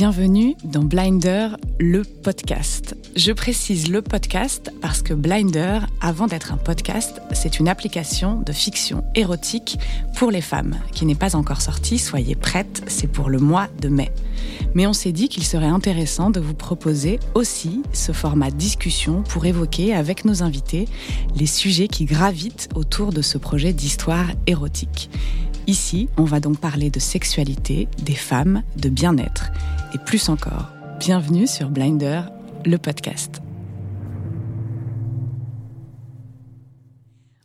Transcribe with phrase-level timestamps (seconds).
[0.00, 2.96] Bienvenue dans Blinder, le podcast.
[3.16, 8.50] Je précise le podcast parce que Blinder, avant d'être un podcast, c'est une application de
[8.50, 9.78] fiction érotique
[10.16, 11.98] pour les femmes qui n'est pas encore sortie.
[11.98, 14.10] Soyez prêtes, c'est pour le mois de mai.
[14.72, 19.44] Mais on s'est dit qu'il serait intéressant de vous proposer aussi ce format discussion pour
[19.44, 20.88] évoquer avec nos invités
[21.36, 25.10] les sujets qui gravitent autour de ce projet d'histoire érotique.
[25.66, 29.50] Ici, on va donc parler de sexualité, des femmes, de bien-être
[29.94, 30.70] et plus encore.
[30.98, 32.22] Bienvenue sur Blinder,
[32.64, 33.40] le podcast.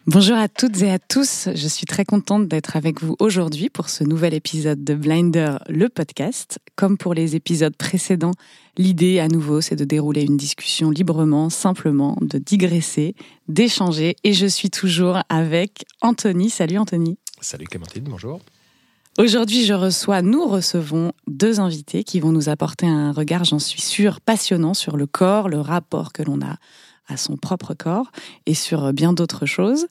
[0.08, 3.90] Bonjour à toutes et à tous, je suis très contente d'être avec vous aujourd'hui pour
[3.90, 6.60] ce nouvel épisode de Blinder, le podcast.
[6.76, 8.36] Comme pour les épisodes précédents,
[8.78, 13.16] l'idée à nouveau c'est de dérouler une discussion librement, simplement, de digresser,
[13.48, 16.52] d'échanger et je suis toujours avec Anthony.
[16.52, 17.18] Salut Anthony.
[17.46, 18.40] Salut Clémentine, bonjour.
[19.20, 23.82] Aujourd'hui, je reçois, nous recevons deux invités qui vont nous apporter un regard, j'en suis
[23.82, 26.58] sûre, passionnant sur le corps, le rapport que l'on a
[27.08, 28.12] à son propre corps
[28.48, 29.86] et sur bien d'autres choses.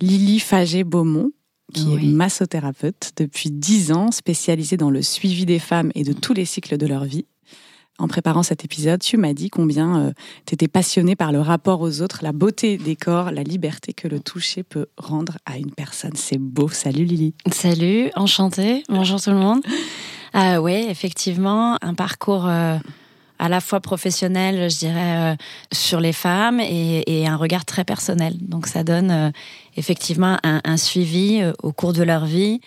[0.00, 1.30] Lily Fagé-Beaumont,
[1.72, 6.34] qui est massothérapeute depuis dix ans, spécialisée dans le suivi des femmes et de tous
[6.34, 7.24] les cycles de leur vie
[7.98, 10.12] en préparant cet épisode, tu m'as dit combien euh,
[10.44, 14.08] tu étais passionnée par le rapport aux autres, la beauté des corps, la liberté que
[14.08, 16.14] le toucher peut rendre à une personne.
[16.14, 16.68] C'est beau.
[16.68, 17.34] Salut Lily.
[17.50, 18.82] Salut, enchantée.
[18.88, 19.62] Bonjour tout le monde.
[20.34, 22.76] Euh, oui, effectivement, un parcours euh,
[23.38, 25.36] à la fois professionnel, je dirais, euh,
[25.72, 28.34] sur les femmes et, un regard très personnel.
[28.40, 29.32] Donc ça donne
[29.76, 32.60] effectivement un, un, suivi au cours de leur vie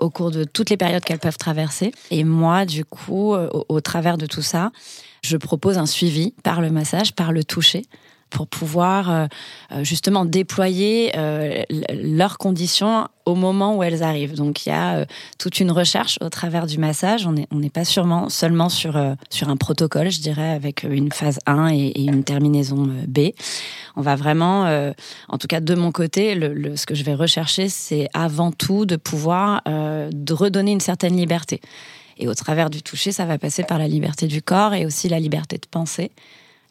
[0.00, 1.92] au cours de toutes les périodes qu'elles peuvent traverser.
[2.10, 4.72] Et moi, du coup, euh, au, travers de tout ça,
[5.22, 7.82] je propose un suivi par le massage, par le toucher
[8.34, 9.26] pour pouvoir euh,
[9.72, 11.12] euh, justement déployer
[11.90, 14.34] leurs conditions au moment où elles arrivent.
[14.34, 15.06] Donc il y a
[15.38, 17.26] toute une recherche au travers du massage.
[17.26, 21.68] On n'est pas sûrement seulement sur, sur un protocole, je dirais, avec une phase 1
[21.68, 23.30] et, une terminaison B.
[23.96, 24.64] On va vraiment,
[25.28, 26.34] en tout cas de mon côté,
[26.74, 31.60] ce que je vais rechercher, c'est avant tout de pouvoir de redonner une certaine liberté.
[32.18, 35.08] Et au travers du toucher, ça va passer par la liberté du corps et aussi
[35.08, 36.10] la liberté de penser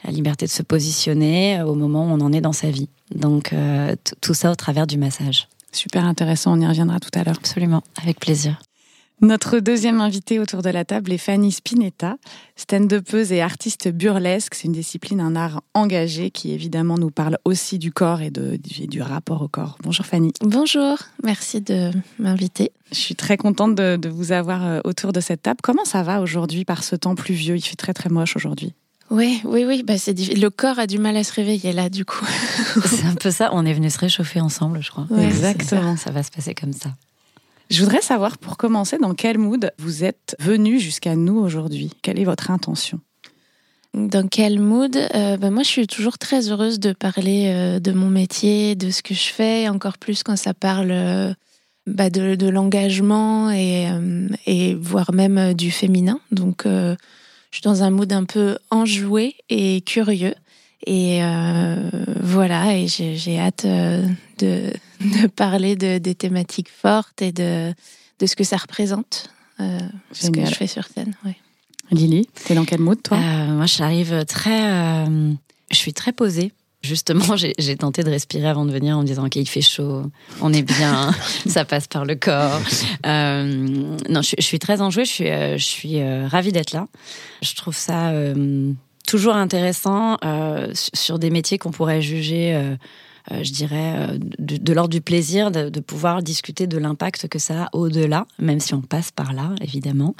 [0.03, 2.89] la liberté de se positionner euh, au moment où on en est dans sa vie.
[3.13, 5.47] Donc euh, tout ça au travers du massage.
[5.71, 7.37] Super intéressant, on y reviendra tout à l'heure.
[7.37, 8.59] Absolument, avec plaisir.
[9.21, 12.17] Notre deuxième invitée autour de la table est Fanny Spinetta,
[12.57, 14.53] stand-upeuse et artiste burlesque.
[14.53, 18.57] C'est une discipline, un art engagé qui évidemment nous parle aussi du corps et, de,
[18.57, 19.77] du, rapport au corps.
[19.81, 20.33] Bonjour Fanny.
[20.41, 22.73] Bonjour, merci de m'inviter.
[22.91, 25.61] Je suis très contente de, de, vous avoir euh, autour de cette table.
[25.63, 27.55] Comment ça va aujourd'hui par ce temps pluvieux?
[27.55, 28.73] Il fait très très moche aujourd'hui.
[29.13, 29.83] Oui, oui, oui.
[29.83, 32.25] Bah, c'est le corps a du mal à se réveiller là, du coup.
[32.85, 33.51] c'est un peu ça.
[33.53, 35.05] On est venu se réchauffer ensemble, je crois.
[35.21, 35.95] Exactement.
[35.97, 36.09] Ça.
[36.09, 36.89] va se passer comme ça.
[37.69, 41.91] Je voudrais savoir, pour commencer, dans quel mood vous êtes venu jusqu'à nous aujourd'hui?
[42.01, 42.99] Quelle est votre intention?
[43.93, 44.97] Dans quel mood?
[44.97, 48.89] Euh, bah, Moi, je suis toujours très heureuse de parler euh, de mon métier, de
[48.89, 51.31] ce que je fais, encore plus quand ça parle euh,
[51.85, 53.87] bah, de, de l'engagement et,
[54.47, 56.19] et voire même du féminin.
[56.31, 56.65] Donc,
[57.53, 60.33] je suis dans un mood un peu enjoué et curieux.
[60.87, 61.87] Et euh,
[62.19, 64.03] voilà, et j'ai hâte euh,
[64.39, 64.73] de,
[65.21, 67.71] de, parler de, des thématiques fortes et de,
[68.17, 69.77] de ce que ça représente, euh,
[70.11, 71.13] ce que je fais sur scène.
[71.23, 71.37] Ouais.
[71.91, 73.19] Lily, t'es dans quel mood toi?
[73.19, 76.53] Moi, j'arrive très, je suis très posée.
[76.83, 80.03] Justement, j'ai tenté de respirer avant de venir en me disant, OK, il fait chaud,
[80.41, 81.11] on est bien,
[81.47, 82.59] ça passe par le corps.
[83.05, 86.87] Euh, non, je, suis très enjouée, je suis, euh, je suis euh, ravie d'être là.
[87.41, 88.11] Je trouve ça
[89.07, 90.17] toujours intéressant
[90.73, 92.75] sur des métiers qu'on pourrait juger,
[93.29, 98.25] je dirais, de, l'ordre du plaisir, de, pouvoir discuter de l'impact que ça a au-delà,
[98.39, 100.15] même si on passe par là, évidemment.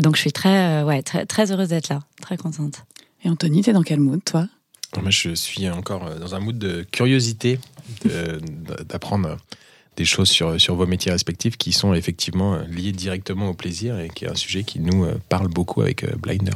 [0.00, 2.84] donc, je suis très, ouais, très, très heureuse d'être là, très contente.
[3.24, 4.46] Et Anthony, t'es dans quel mood, toi?
[4.96, 7.58] Moi, je suis encore euh, dans un mood de curiosité,
[8.86, 9.36] d'apprendre
[9.96, 14.08] des choses sur, sur vos métiers respectifs qui sont effectivement liés directement au plaisir et
[14.08, 16.52] qui est un sujet qui nous euh, parle beaucoup avec euh, Blinder.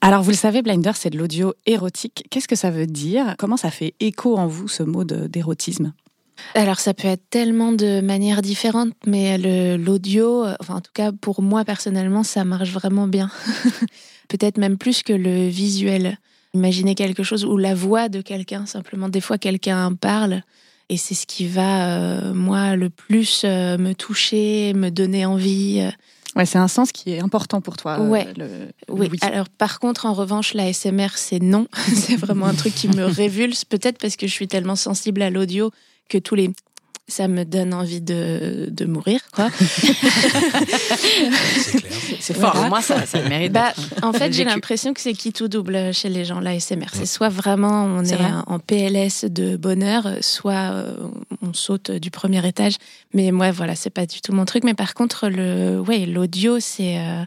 [0.00, 2.24] Alors, vous le savez, Blinder, c'est de l'audio érotique.
[2.30, 3.34] Qu'est-ce que ça veut dire?
[3.38, 5.92] Comment ça fait écho en vous, ce mot d'érotisme?
[6.54, 9.38] Alors ça peut être tellement de manières différentes, mais
[9.76, 13.28] l'audio, enfin en tout cas pour moi personnellement, ça marche vraiment bien.
[14.28, 16.16] Peut-être même plus que le visuel.
[16.58, 19.08] Imaginer quelque chose ou la voix de quelqu'un, simplement.
[19.08, 20.42] Des fois, quelqu'un parle
[20.88, 25.86] et c'est ce qui va, euh, moi, le plus euh, me toucher, me donner envie.
[26.34, 28.00] Ouais, c'est un sens qui est important pour toi.
[28.00, 28.26] Euh, ouais.
[28.88, 29.10] oui.
[29.20, 31.68] Alors, par contre, en revanche, la SMR, c'est non.
[31.94, 33.64] c'est vraiment un truc qui me révulse.
[33.64, 35.70] Peut-être parce que je suis tellement sensible à l'audio
[36.08, 36.50] que tous les
[37.08, 39.48] ça me donne envie de, de mourir, quoi.
[42.20, 42.52] c'est fort.
[42.52, 43.50] Pour moi, ça, ça mérite.
[43.50, 43.72] Bah,
[44.02, 46.88] en fait, j'ai l'impression que c'est qui tout double chez les gens, l'ASMR.
[46.92, 50.98] C'est soit vraiment on est, en PLS de bonheur, soit euh,
[51.40, 52.76] on saute du premier étage.
[53.14, 54.64] Mais moi, voilà, c'est pas du tout mon truc.
[54.64, 57.22] Mais par contre, le, ouais, l'audio, c'est, euh,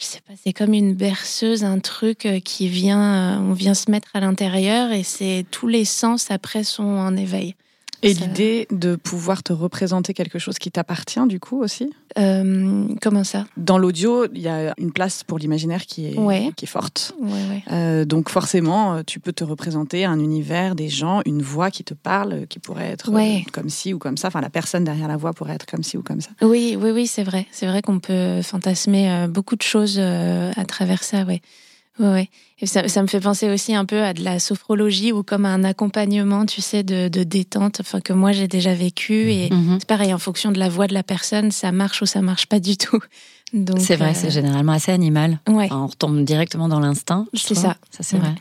[0.00, 3.88] je sais pas, c'est comme une berceuse, un truc euh, qui vient, on vient se
[3.88, 7.54] mettre à l'intérieur et c'est tous les sens après sont en éveil.
[8.02, 11.92] Et l'idée de pouvoir te représenter quelque chose qui t'appartient, du coup, aussi?
[12.18, 13.46] Euh, Comment ça?
[13.56, 17.14] Dans l'audio, il y a une place pour l'imaginaire qui est, qui est forte.
[17.70, 21.94] Euh, donc, forcément, tu peux te représenter un univers, des gens, une voix qui te
[21.94, 24.28] parle, qui pourrait être euh, comme ci ou comme ça.
[24.28, 26.30] Enfin, la personne derrière la voix pourrait être comme ci ou comme ça.
[26.42, 27.46] Oui, oui, oui, c'est vrai.
[27.52, 31.40] C'est vrai qu'on peut fantasmer beaucoup de choses à travers ça, oui.
[31.98, 35.22] Ouais, et ça, ça, me fait penser aussi un peu à de la sophrologie ou
[35.22, 39.50] comme un accompagnement, tu sais, de, de détente, enfin que moi j'ai déjà vécu et
[39.50, 39.76] mhm.
[39.78, 42.46] c'est pareil en fonction de la voix de la personne, ça marche ou ça marche
[42.46, 43.00] pas du tout.
[43.78, 45.38] C'est vrai, c'est euh, généralement assez animal.
[45.46, 45.68] Ouais.
[45.70, 47.26] on retombe directement dans l'instinct.
[47.34, 47.76] C'est ça.
[47.90, 48.34] Ça c'est vrai.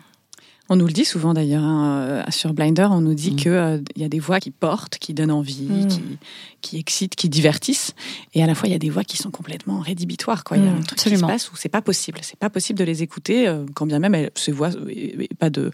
[0.72, 3.36] On nous le dit souvent d'ailleurs hein, euh, sur Blinder, on nous dit mm.
[3.36, 6.18] qu'il euh, y a des voix qui portent, qui donnent envie, mm.
[6.62, 7.94] qui, excitent, qui divertissent,
[8.34, 10.46] et à la fois il y a des voix qui sont complètement rédhibitoires.
[10.46, 10.56] Quoi.
[10.56, 12.50] Il y a mm, un truc qui se passe où c'est pas possible, c'est pas
[12.50, 14.70] possible de les écouter, euh, quand bien même elles, ces voix,
[15.40, 15.72] pas de,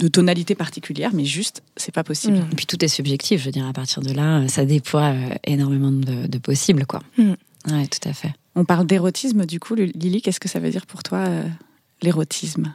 [0.00, 2.38] de tonalité particulière, mais juste c'est pas possible.
[2.38, 5.92] Et puis tout est subjectif, je veux dire à partir de là, ça déploie énormément
[5.92, 6.98] de, possibles, quoi.
[7.16, 8.32] Ouais, tout à fait.
[8.56, 11.28] On parle d'érotisme, du coup, Lily, qu'est-ce que ça veut dire pour toi
[12.02, 12.74] l'érotisme?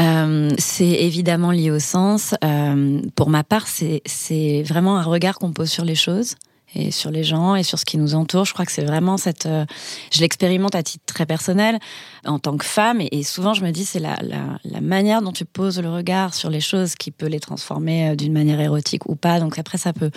[0.00, 2.34] Euh, c'est évidemment lié au sens.
[2.44, 6.36] Euh, pour ma part, c'est vraiment un regard qu'on pose sur les choses
[6.74, 8.46] et sur les gens et sur ce qui nous entoure.
[8.46, 9.44] Je crois que c'est vraiment cette.
[9.44, 9.66] Euh,
[10.10, 11.78] je l'expérimente à titre très personnel
[12.24, 15.32] en tant que femme et, souvent je me dis c'est la, la, la, manière dont
[15.32, 19.16] tu poses le regard sur les choses qui peut les transformer d'une manière érotique ou
[19.16, 19.38] pas.
[19.38, 20.10] Donc après ça peut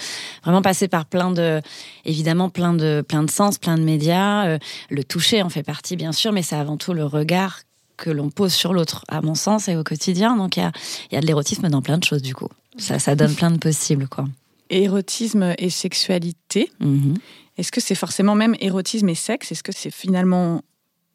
[0.44, 1.62] vraiment passer par plein de
[2.06, 4.57] évidemment plein de plein de sens, plein de médias.
[4.89, 7.65] le toucher en fait partie bien sûr, mais c'est avant tout le regard
[7.97, 10.36] que l'on pose sur l'autre, à mon sens, et au quotidien.
[10.36, 10.71] Donc il y a,
[11.12, 12.50] y a, de l'érotisme dans plein de choses, du coup.
[12.77, 14.25] Ça, ça donne plein de possibles, quoi.
[14.69, 16.71] Érotisme et sexualité.
[16.80, 17.15] Mhm.
[17.57, 19.51] Est-ce que c'est forcément même érotisme et sexe?
[19.51, 20.62] Est-ce que c'est finalement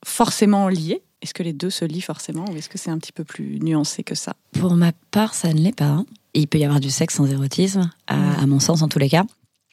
[0.05, 1.03] forcément lié?
[1.21, 3.59] Est-ce que les deux se lient forcément ou est-ce que c'est un petit peu plus
[3.61, 4.35] nuancé que ça?
[4.53, 6.03] Pour ma part, ça ne l'est pas.
[6.33, 8.47] Il peut y avoir du sexe sans érotisme, à, mhm.
[8.47, 9.25] mon sens en tous les cas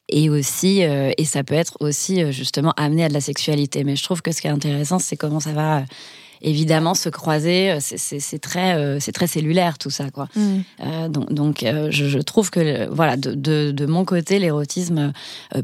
[0.10, 3.84] et aussi euh, et ça peut être aussi euh, justement amené à de la sexualité
[3.84, 5.84] mais je trouve que ce qui est intéressant c'est comment ça va
[6.42, 10.28] évidemment se croiser, euh, c'est très, euh, c'est très cellulaire tout ça, quoi.
[10.36, 10.58] Mm.
[10.86, 15.14] Euh, donc, donc je, trouve que voilà, de, de, de mon côté, l'érotisme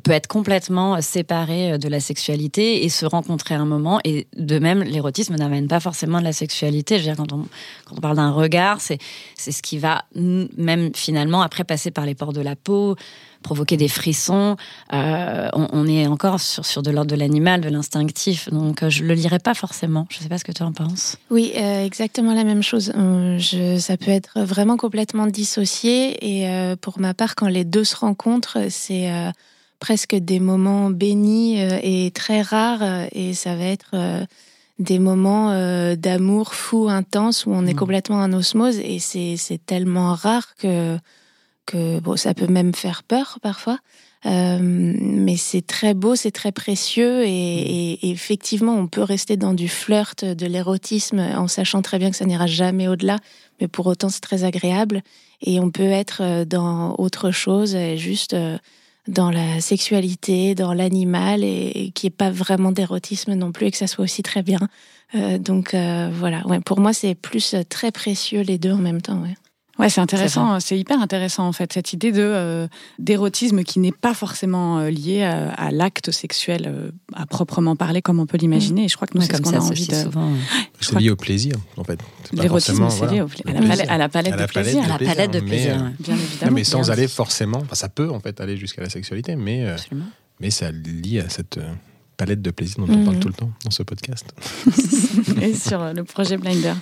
[0.03, 3.99] peut être complètement séparé de la sexualité et se rencontrer à un moment.
[4.03, 6.99] Et de même, l'érotisme n'amène pas forcément de la sexualité.
[6.99, 7.45] Je veux dire, quand on,
[7.85, 8.97] quand on parle d'un regard, c'est
[9.35, 12.95] c'est ce qui va même finalement après passer par les pores de la peau
[13.43, 14.57] provoquer des frissons.
[14.91, 18.49] Euh, on, est encore sur, sur de l'ordre de l'animal, de l'instinctif.
[18.49, 20.07] Donc, euh, je le lirai pas forcément.
[20.09, 21.17] Je sais pas ce que tu en penses.
[21.29, 22.91] Oui, euh, exactement la même chose.
[22.95, 26.17] Je, ça peut être vraiment complètement dissocié.
[26.21, 29.11] Et pour ma part, quand les deux se rencontrent, c'est
[29.79, 33.07] presque des moments bénis et très rares.
[33.11, 34.25] Et ça va être
[34.79, 35.51] des moments
[35.95, 37.77] d'amour fou, intense, où on est mmh.
[37.77, 38.77] complètement en osmose.
[38.77, 40.97] Et c'est tellement rare que
[41.65, 43.79] que bon, ça peut même faire peur parfois.
[44.25, 49.67] Euh, mais c'est très beau, c'est très précieux et, effectivement, on peut rester dans du
[49.67, 53.17] flirt, de l'érotisme, en sachant très bien que ça n'ira jamais au-delà,
[53.59, 55.01] mais pour autant c'est très agréable
[55.41, 58.57] et on peut être euh, dans autre chose, juste euh,
[59.09, 63.77] dans la sexualité, dans l'animal et, qui est pas vraiment d'érotisme non plus et que
[63.77, 64.59] ça soit aussi très bien.
[65.39, 69.21] donc voilà, ouais, pour moi c'est plus très précieux les deux en même temps.
[69.21, 69.35] Ouais.
[69.79, 72.67] Ouais, c'est intéressant, c'est hyper intéressant en fait cette idée de euh,
[72.99, 78.19] d'érotisme qui n'est pas forcément euh, lié à, l'acte sexuel euh, à proprement parler comme
[78.19, 78.85] on peut l'imaginer.
[78.85, 79.95] Et je crois que nous c'est ce qu'on a envie de.
[80.79, 81.99] C'est lié au plaisir en fait.
[82.33, 83.23] L'érotisme, c'est lié
[83.87, 84.83] à, la palette, de plaisir.
[84.83, 86.51] À la palette de plaisir, bien évidemment.
[86.51, 89.75] mais sans aller forcément, enfin, ça peut en fait aller jusqu'à la sexualité, mais
[90.39, 91.59] mais ça lie à cette
[92.17, 93.21] palette de plaisir dont on parle mhm.
[93.21, 94.33] tout le temps dans ce podcast.
[95.41, 96.75] Et sur le projet Blinder.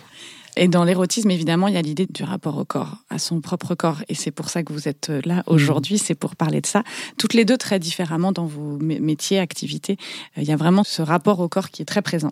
[0.58, 3.75] Et dans l'érotisme, évidemment, il y a l'idée du rapport au corps, à son propre
[3.75, 4.01] corps.
[4.10, 5.43] Et c'est pour ça que vous êtes euh, là mmh.
[5.48, 6.84] aujourd'hui, c'est pour parler de ça.
[7.17, 9.98] Toutes les deux très différemment dans vos métiers, activités.
[10.38, 12.31] Euh, il y a vraiment ce rapport au corps qui est très présent.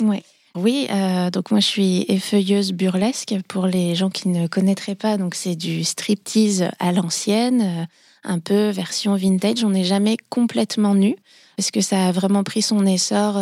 [0.00, 0.22] Oui.
[0.56, 5.16] Oui, euh, donc moi je suis effeuilleuse burlesque pour les gens qui ne connaîtraient pas.
[5.16, 7.86] Donc c'est du striptease à l'ancienne,
[8.24, 9.62] un peu version vintage.
[9.62, 11.14] On n'est jamais complètement nu
[11.56, 13.36] parce que ça a vraiment pris son essor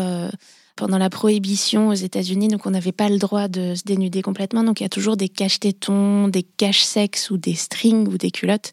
[0.78, 4.62] pendant la prohibition aux États-Unis, donc on n'avait pas le droit de se dénuder complètement.
[4.62, 8.16] Donc il y a toujours des caches tétons, des caches sexes ou des strings ou
[8.16, 8.72] des culottes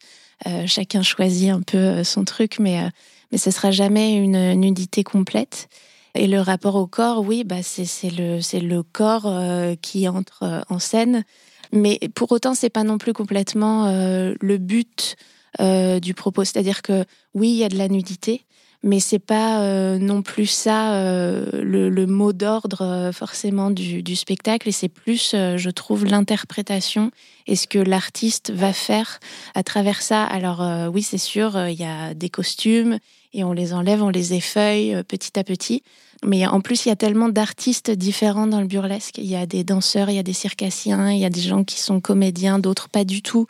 [0.68, 2.92] chacun choisit un peu son truc, mais
[3.32, 5.68] mais ce sera jamais une nudité complète.
[6.14, 9.32] Et le rapport au corps, oui, bah c'est le le corps
[9.82, 11.24] qui entre en scène,
[11.72, 15.16] mais pour autant c'est pas non plus complètement le but
[15.60, 16.44] du propos.
[16.44, 18.46] C'est-à-dire que oui, il y a de la nudité,
[18.86, 24.16] mais c'est pas euh, non plus ça euh, le, mot d'ordre euh, forcément du, du,
[24.16, 24.70] spectacle.
[24.70, 27.10] Et c'est plus je trouve l'interprétation
[27.48, 29.20] et ce que l'artiste va faire
[29.56, 30.24] à travers ça.
[30.24, 30.64] Alors
[30.94, 33.00] oui c'est sûr il y a des costumes
[33.34, 35.82] et on les enlève on les effeuille petit à petit.
[36.24, 39.18] Mais en plus il y a tellement d'artistes différents dans le burlesque.
[39.18, 41.64] Il y a des danseurs il y a des circassiens il y a des gens
[41.64, 43.48] qui sont comédiens d'autres pas du tout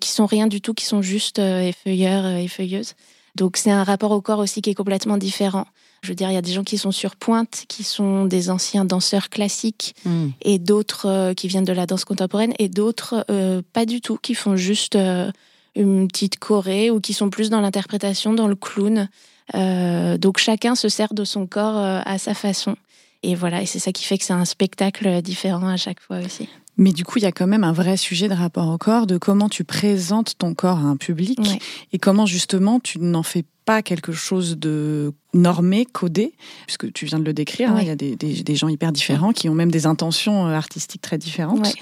[0.00, 2.94] qui sont rien du tout qui sont juste effeuilleurs effeuilleuses
[3.36, 5.66] donc c'est un rapport au corps aussi qui est complètement différent.
[6.02, 8.50] Je veux dire, il y a des gens qui sont sur pointe, qui sont des
[8.50, 10.28] anciens danseurs classiques, hmm.
[10.42, 14.16] et d'autres euh, qui viennent de la danse contemporaine, et d'autres euh, pas du tout,
[14.16, 15.30] qui font juste euh,
[15.74, 19.08] une petite choré ou qui sont plus dans l'interprétation, dans le clown.
[20.18, 22.76] donc chacun se sert de son corps à sa façon.
[23.22, 26.18] Et voilà, et c'est ça qui fait que c'est un spectacle différent à chaque fois
[26.24, 26.48] aussi.
[26.76, 29.06] Mais du coup, il y a quand même un vrai sujet de rapport au corps,
[29.06, 31.40] de comment tu présentes ton corps à un public
[31.92, 36.32] et comment justement tu n'en fais pas quelque chose de normé, codé,
[36.66, 39.32] puisque tu viens de le décrire, hein, il y a des, des, gens hyper différents
[39.32, 41.74] qui ont même des intentions euh, artistiques très différentes.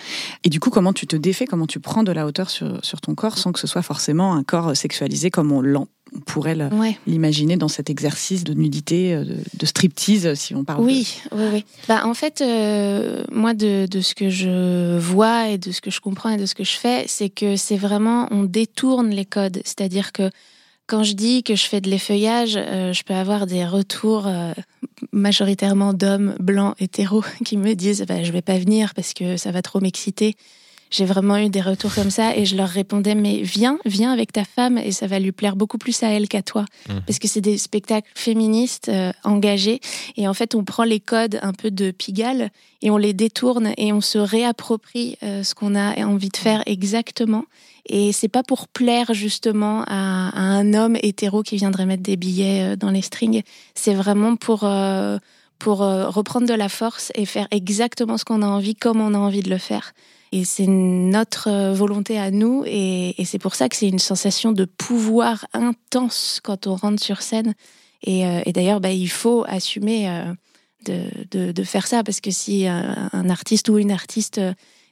[0.42, 3.00] Et du coup, comment tu te défais, comment tu prends de la hauteur sur, sur
[3.00, 6.56] ton corps sans que ce soit forcément un corps sexualisé comme on l'entend on pourrait
[7.06, 10.84] l'imaginer dans cet exercice de nudité, euh, de, striptease, si on parle.
[10.84, 11.64] Oui, oui, oui.
[11.88, 16.00] Bah, en fait, euh, moi, de, ce que je vois et de ce que je
[16.00, 19.60] comprends et de ce que je fais, c'est que c'est vraiment, on détourne les codes.
[19.64, 20.30] C'est-à-dire que
[20.86, 24.26] quand je dis que je fais de l'effeuillage, euh, je peux avoir des retours
[25.12, 29.50] majoritairement d'hommes blancs hétéros qui me disent bah, je vais pas venir parce que ça
[29.50, 30.36] va trop m'exciter.
[30.90, 34.32] J'ai vraiment eu des retours comme ça et je leur répondais mais viens, viens avec
[34.32, 36.66] ta femme et ça va lui plaire beaucoup plus à elle qu'à toi.
[36.88, 36.92] Mmh.
[37.06, 39.80] parce que c'est des spectacles féministes euh, engagés
[40.16, 42.50] et en fait on prend les codes un peu de Pigalle
[42.80, 46.62] et on les détourne et on se réapproprie euh, ce qu'on a envie de faire
[46.66, 47.44] exactement
[47.86, 52.72] et c'est pas pour plaire justement à, un homme hétéro qui viendrait mettre des billets
[52.72, 53.42] euh, dans les strings,
[53.74, 54.68] c'est vraiment pour
[55.60, 59.18] pour reprendre de la force et faire exactement ce qu'on a envie comme on a
[59.18, 59.94] envie de le faire.
[60.34, 62.64] Et c'est notre euh, volonté à nous.
[62.66, 67.22] Et, c'est pour ça que c'est une sensation de pouvoir intense quand on rentre sur
[67.22, 67.54] scène.
[68.02, 70.34] Et, euh, d'ailleurs, bah, il faut assumer euh,
[70.86, 72.02] de, faire ça.
[72.02, 74.40] Parce que si un artiste ou une artiste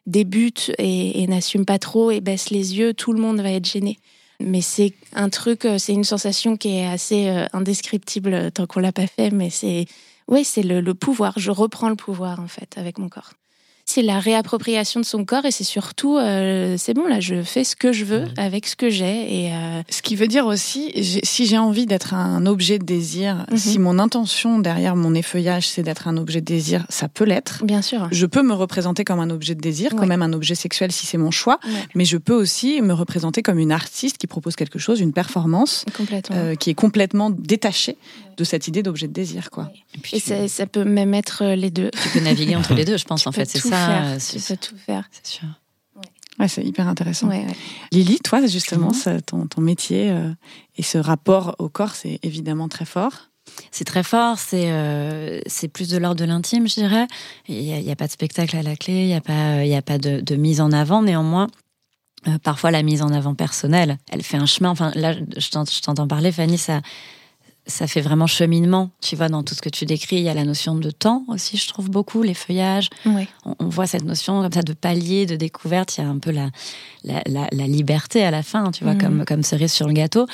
[0.06, 3.98] débute et, n'assume pas trop et baisse les yeux, tout le monde va être gêné.
[4.40, 9.06] Mais c'est un truc, c'est une sensation qui est assez indescriptible tant qu'on l'a pas
[9.06, 9.30] fait.
[9.30, 9.86] Mais c'est,
[10.26, 11.34] oui, c'est le pouvoir.
[11.36, 13.32] Je reprends le pouvoir en fait avec mon corps
[13.84, 17.64] c'est la réappropriation de son corps et c'est surtout, euh, c'est bon, là, je fais
[17.64, 19.44] ce que je veux avec ce que j'ai.
[19.44, 23.44] Et euh, Ce qui veut dire aussi, si j'ai envie d'être un objet de désir,
[23.50, 23.56] mhm.
[23.56, 27.64] si mon intention derrière mon effeuillage, c'est d'être un objet de désir, ça peut l'être.
[27.64, 28.08] Bien sûr.
[28.10, 31.06] Je peux me représenter comme un objet de désir, quand même un objet sexuel si
[31.06, 31.58] c'est mon choix,
[31.94, 35.84] mais je peux aussi me représenter comme une artiste qui propose quelque chose, une performance,
[36.30, 37.96] euh, qui est complètement détachée
[38.36, 39.50] de cette idée d'objet de désir.
[39.50, 39.70] Quoi.
[40.12, 41.90] Et, ça, peut même être les deux.
[42.02, 43.46] Tu peux naviguer entre les deux, je pense, en fait.
[43.46, 44.16] C'est ça.
[44.18, 45.08] Tu peux tout faire.
[45.10, 45.48] C'est sûr.
[46.38, 47.28] Ouais, c'est hyper intéressant.
[47.92, 48.92] Lily, toi, justement,
[49.26, 50.32] ton, ton, métier euh,
[50.76, 53.28] et ce rapport au corps, c'est évidemment très fort.
[53.70, 57.06] C'est très fort, c'est euh, c'est plus de l'ordre de l'intime, je dirais.
[57.48, 59.82] Il n'y a, pas de spectacle à la clé, il n'y a pas, il a
[59.82, 61.02] pas de, de, mise en avant.
[61.02, 61.48] Néanmoins,
[62.28, 64.70] euh, parfois la mise en avant personnelle, elle fait un chemin.
[64.70, 66.80] Enfin, là, je t'entends parler, Fanny, ça
[67.66, 68.90] ça fait vraiment cheminement.
[69.00, 71.24] Tu vois, dans tout ce que tu décris, il y a la notion de temps
[71.28, 72.90] aussi, je trouve beaucoup, les feuillages.
[73.04, 75.96] On, voit cette notion comme ça de palier, de découverte.
[75.96, 76.50] Il y a un peu la,
[77.04, 78.98] la, liberté à la fin, tu vois, mm.
[78.98, 80.26] comme, comme cerise sur le gâteau.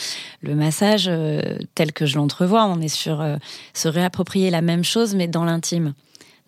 [0.43, 3.37] Le massage, euh, tel que je l'entrevois, on est sur euh,
[3.75, 5.95] se réapproprier la même chose, mais dans l'intime.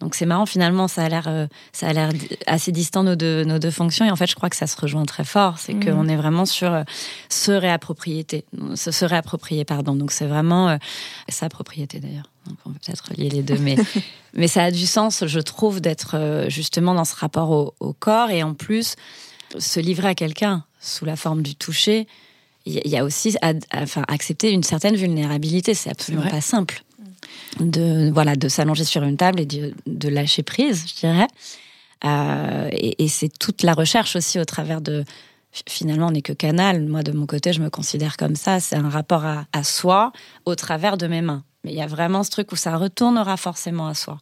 [0.00, 2.11] Donc c'est marrant finalement, ça a l'air euh, ça a l'air
[2.47, 4.80] assez distant nos deux nos deux fonctions et en fait je crois que ça se
[4.80, 5.85] rejoint très fort, c'est mhm.
[5.85, 6.83] qu'on est vraiment sur euh,
[7.28, 8.26] se réapproprier,
[8.75, 9.95] se, se réapproprier pardon.
[9.95, 10.76] Donc c'est vraiment euh,
[11.28, 12.30] sa propriété d'ailleurs.
[12.47, 13.76] Donc on peut peut-être lier les deux, mais
[14.35, 18.42] mais ça a du sens, je trouve, d'être justement dans ce rapport au, corps et
[18.42, 18.97] en plus
[19.59, 22.07] se livrer à quelqu'un sous la forme du toucher.
[22.64, 23.37] Il y a aussi
[23.75, 26.83] enfin, accepter une certaine vulnérabilité, c'est absolument pas simple
[27.59, 31.26] de voilà de s'allonger sur une table et de, lâcher prise, je dirais.
[32.04, 35.04] Euh, et, c'est toute la recherche aussi au travers de
[35.69, 36.87] finalement on n'est que canal.
[36.87, 38.61] Moi de mon côté, je me considère comme ça.
[38.61, 40.12] C'est un rapport à, soi
[40.45, 41.45] au travers de mes mains.
[41.64, 44.19] Mais il y a vraiment ce truc où ça retournera forcément à soi.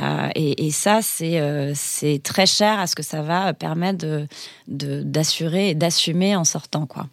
[0.00, 4.26] Euh, et, ça, euh, c'est très cher à ce que ça va permettre
[4.66, 7.06] d'assurer de, et d'assumer en sortant quoi.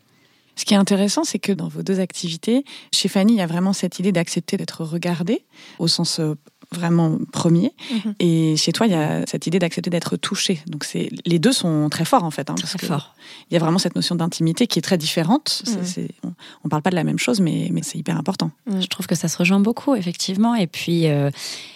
[0.62, 3.48] Ce qui est intéressant, c'est que dans vos deux activités, chez Fanny, il y a
[3.48, 5.44] vraiment cette idée d'accepter d'être regardée
[5.80, 6.36] au sens euh,
[6.72, 7.74] vraiment premier.
[7.91, 8.13] Mhm.
[8.20, 10.62] Et chez toi, il y a cette idée d'accepter d'être touché.
[10.68, 12.51] Donc c'est les deux sont très forts en fait.
[12.51, 13.15] Hein, très fort.
[13.50, 15.63] Il y a vraiment cette notion d'intimité qui est très différente.
[15.65, 16.08] Mhm.
[16.25, 16.27] on,
[16.65, 18.51] ne parle pas de la même chose, mais, mais c'est hyper important.
[18.68, 20.53] Je trouve que ça se rejoint beaucoup effectivement.
[20.53, 21.32] Et puis euh,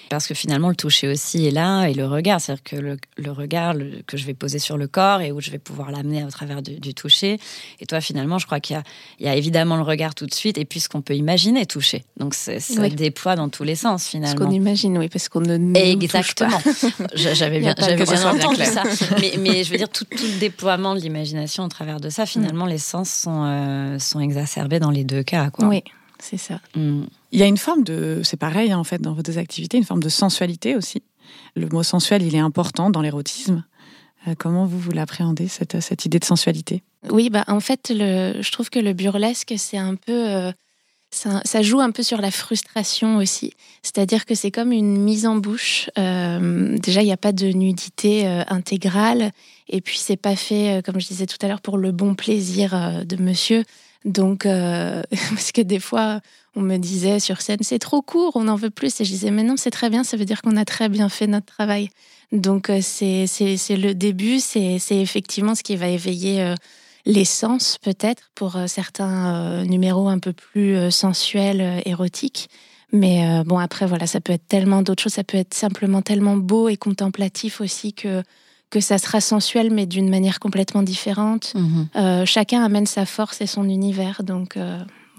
[0.10, 2.42] parce que finalement, le toucher aussi est là et le regard.
[2.42, 3.76] C'est-à-dire que le, regard
[4.08, 6.62] que je vais poser sur le corps et où je vais pouvoir l'amener au travers
[6.62, 7.40] du, toucher.
[7.80, 8.82] Et toi, finalement, je crois qu'il
[9.20, 12.04] y, a évidemment le regard tout de suite et puis ce qu'on peut imaginer toucher.
[12.18, 12.54] Donc, ça
[12.90, 14.38] déploie dans tous les sens, finalement.
[14.38, 16.60] Ce qu'on imagine, oui, parce qu'on ne Exactement.
[17.16, 18.84] J'avais bien, j'avais bien entendu ça.
[19.40, 22.78] Mais, je veux dire, tout, le déploiement de l'imagination au travers de ça, finalement, les
[22.78, 25.50] sens sont, euh, sont exacerbés dans les deux cas.
[25.50, 25.68] Quoi.
[25.68, 25.84] Oui,
[26.26, 26.60] c'est ça.
[26.76, 27.04] Mm.
[27.32, 29.78] Il y a une forme de, c'est pareil hein, en fait dans vos deux activités,
[29.78, 31.04] une forme de sensualité aussi.
[31.56, 33.64] Le mot sensuel, il est important dans l'érotisme.
[34.28, 36.84] Euh, comment vous, vous l'appréhendez, cette, cette idée de sensualité?
[37.10, 40.30] Oui, bah, en fait, le, je trouve que le burlesque, c'est un peu...
[40.30, 40.52] Euh,
[41.12, 43.54] ça, joue un peu sur la frustration aussi.
[43.84, 45.90] C'est-à-dire que c'est comme une mise en bouche.
[45.98, 49.32] Euh, déjà, il n'y a pas de nudité intégrale.
[49.70, 53.06] Et puis, c'est pas fait, comme je disais tout à l'heure, pour le bon plaisir
[53.06, 53.64] de monsieur.
[54.06, 54.44] Donc,
[55.30, 56.22] parce que des fois,
[56.56, 59.02] on me disait sur scène, c'est trop court, on en veut plus.
[59.02, 61.10] Et je disais, mais non, c'est très bien, ça veut dire qu'on a très bien
[61.10, 61.90] fait notre travail.
[62.32, 63.28] Donc, euh, c'est
[63.70, 66.56] le début, c'est effectivement ce qui va éveiller euh,
[67.06, 72.50] l'essence, peut-être, pour euh, certains numéros un peu plus sensuels, érotiques.
[72.92, 76.38] Mais bon, après, voilà, ça peut être tellement d'autres choses, ça peut être simplement tellement
[76.38, 78.24] beau et contemplatif aussi que
[78.70, 81.54] que ça sera sensuel, mais d'une manière complètement différente.
[81.56, 82.26] Mhm.
[82.26, 84.58] chacun amène sa force et son univers, donc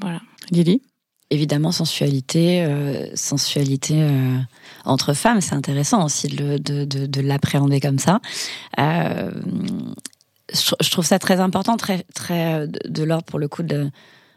[0.01, 0.21] voilà.
[0.51, 0.83] Lily
[1.31, 4.39] évidemment sensualité, euh, sensualité euh,
[4.85, 8.21] entre femmes, c'est intéressant aussi de, de, de, l'appréhender comme ça.
[8.79, 9.31] Euh,
[10.53, 13.91] je, trouve ça très important, très, très de, l'ordre pour le coup de,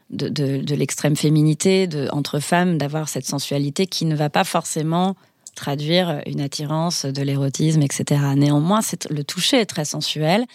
[0.09, 5.15] de, de, l'extrême féminité, de, entre femmes, d'avoir cette sensualité qui ne va pas forcément
[5.59, 8.21] traduire une attirance, de l'érotisme, etc.
[8.35, 10.45] Néanmoins, le toucher est très sensuel.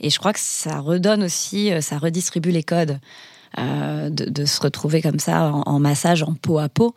[0.00, 2.98] Et je crois que ça redonne aussi, ça redistribue les codes.
[3.58, 6.94] Euh, de, se retrouver comme ça en, massage, en peau à peau.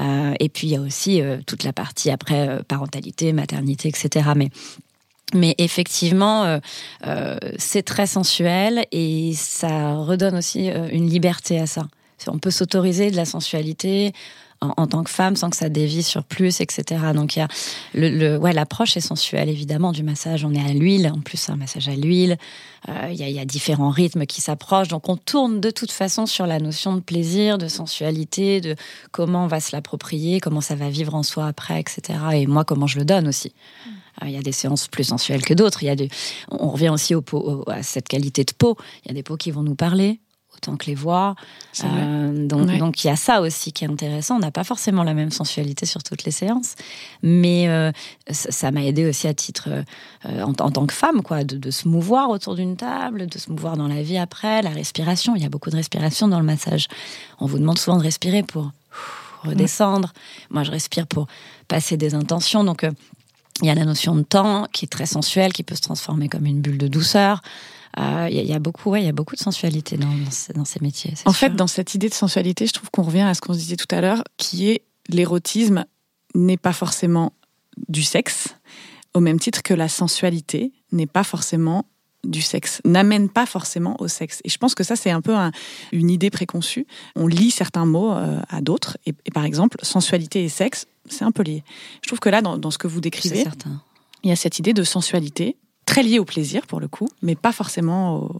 [0.00, 4.30] Euh, et puis il y a aussi euh, toute la partie après parentalité, maternité, etc.
[4.34, 4.50] Mais
[5.34, 6.60] mais effectivement,
[7.56, 11.88] c'est très sensuel et ça redonne aussi une liberté à ça.
[12.26, 14.12] On peut s'autoriser de la sensualité
[14.62, 17.00] en, tant que femme sans que ça dévie sur plus, etc.
[17.14, 17.48] Donc il y a
[17.94, 20.44] le, ouais l'approche est sensuelle évidemment du massage.
[20.44, 22.38] On est à l'huile, en plus un massage à l'huile.
[22.88, 24.88] Euh, il, y a, différents rythmes qui s'approchent.
[24.88, 28.76] Donc on tourne de toute façon sur la notion de plaisir, de sensualité, de
[29.10, 32.18] comment on va se l'approprier, comment ça va vivre en soi après, etc.
[32.34, 33.52] Et moi comment je le donne aussi.
[34.22, 35.82] Euh, il y a des séances plus sensuelles que d'autres.
[35.82, 36.08] Il y a
[36.50, 37.24] on revient aussi au,
[37.68, 38.76] à cette qualité de peau.
[39.04, 40.20] Il y a des peaux qui vont nous parler,
[40.62, 41.34] autant que les voix.
[41.84, 44.36] Euh, donc, donc il y a ça aussi qui est intéressant.
[44.36, 46.74] On n'a pas forcément la même sensualité sur toutes les séances,
[47.22, 47.90] mais euh,
[48.30, 49.68] ça m'a aidé aussi à titre
[50.26, 53.76] euh, en, tant que femme, quoi, de, se mouvoir autour d'une table, de se mouvoir
[53.76, 55.34] dans la vie après, la respiration.
[55.34, 56.88] Il y a beaucoup de respiration dans le massage.
[57.40, 58.70] On vous demande souvent de respirer pour
[59.44, 60.12] redescendre.
[60.50, 61.26] Moi, je respire pour
[61.66, 62.62] passer des intentions.
[62.62, 62.86] Donc
[63.60, 66.28] il y a la notion de temps qui est très sensuelle, qui peut se transformer
[66.28, 67.42] comme une bulle de douceur.
[67.96, 70.12] Il euh, y, a beaucoup, il y a beaucoup de sensualité dans,
[70.54, 71.12] dans ces métiers.
[71.26, 73.58] En fait, dans cette idée de sensualité, je trouve qu'on revient à ce qu'on se
[73.58, 75.84] disait tout à l'heure, qui est l'érotisme
[76.34, 77.34] n'est pas forcément
[77.88, 78.56] du sexe,
[79.12, 81.84] au même titre que la sensualité n'est pas forcément
[82.24, 84.40] du sexe, n'amène pas forcément au sexe.
[84.44, 85.34] Et je pense que ça, c'est un peu
[85.90, 86.86] une idée préconçue.
[87.16, 91.32] On lit certains mots euh, à d'autres, et, par exemple, sensualité et sexe, c'est un
[91.32, 91.64] peu lié.
[92.02, 93.44] Je trouve que là, dans, dans ce que vous décrivez,
[94.22, 95.56] il y a cette idée de sensualité
[95.92, 98.30] très lié au plaisir pour le coup, mais pas forcément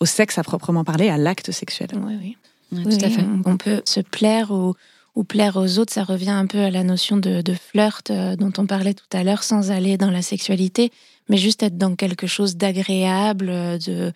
[0.00, 1.90] au, sexe à proprement parler, à l'acte sexuel.
[1.94, 2.36] Oui,
[2.72, 2.82] oui.
[2.82, 3.24] tout à fait.
[3.44, 4.74] On peut se plaire ou,
[5.14, 8.34] ou, plaire aux autres, ça revient un peu à la notion de, de flirt euh,
[8.34, 10.90] dont on parlait tout à l'heure, sans aller dans la sexualité,
[11.28, 13.46] mais juste être dans quelque chose d'agréable,
[13.86, 14.12] de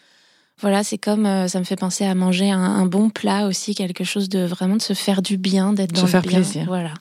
[0.60, 4.04] voilà, c'est comme euh, ça me fait penser à manger un, bon plat aussi, quelque
[4.04, 6.40] chose de vraiment de se faire du bien, d'être dans se faire bien.
[6.40, 6.64] plaisir.
[6.66, 6.94] Voilà.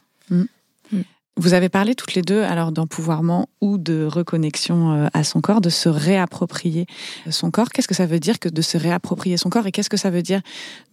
[1.37, 5.59] Vous avez parlé toutes les deux alors d'empouvoirment ou de reconnexion euh, à son corps,
[5.59, 6.85] de se réapproprier
[7.29, 7.69] son corps.
[7.69, 10.09] Qu'est-ce que ça veut dire que de se réapproprier son corps et qu'est-ce que ça
[10.09, 10.41] veut dire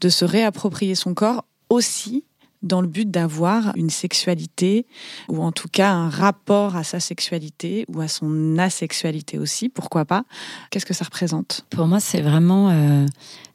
[0.00, 2.24] de se réapproprier son corps aussi
[2.62, 4.86] dans le but d'avoir une sexualité
[5.28, 10.04] ou en tout cas un rapport à sa sexualité ou à son asexualité aussi, pourquoi
[10.04, 10.24] pas?
[10.70, 11.66] Qu'est-ce que ça représente?
[11.70, 13.06] Pour moi, c'est vraiment euh,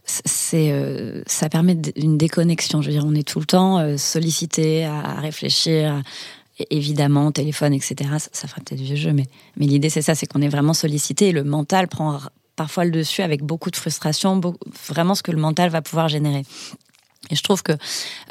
[0.04, 2.82] c'est euh, ça permet une déconnexion.
[2.82, 6.02] Je veux dire, on est tout le temps sollicité à réfléchir,
[6.70, 7.96] évidemment, téléphone, etc.
[8.20, 10.74] Ça, ça ferait peut-être vieux jeu, mais, mais l'idée c'est ça, c'est qu'on est vraiment
[10.74, 12.20] sollicité et le mental prend
[12.56, 14.42] parfois le dessus avec beaucoup de frustration,
[14.88, 16.44] vraiment ce que le mental va pouvoir générer.
[17.30, 17.74] Et je trouve que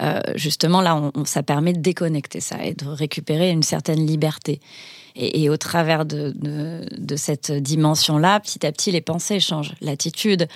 [0.03, 4.61] euh, justement là, ça permet de déconnecter ça et de récupérer une certaine liberté.
[5.19, 6.35] Et, au travers de,
[7.17, 9.73] cette dimension-là, petit à petit, les pensées changent.
[9.81, 10.47] L'attitude,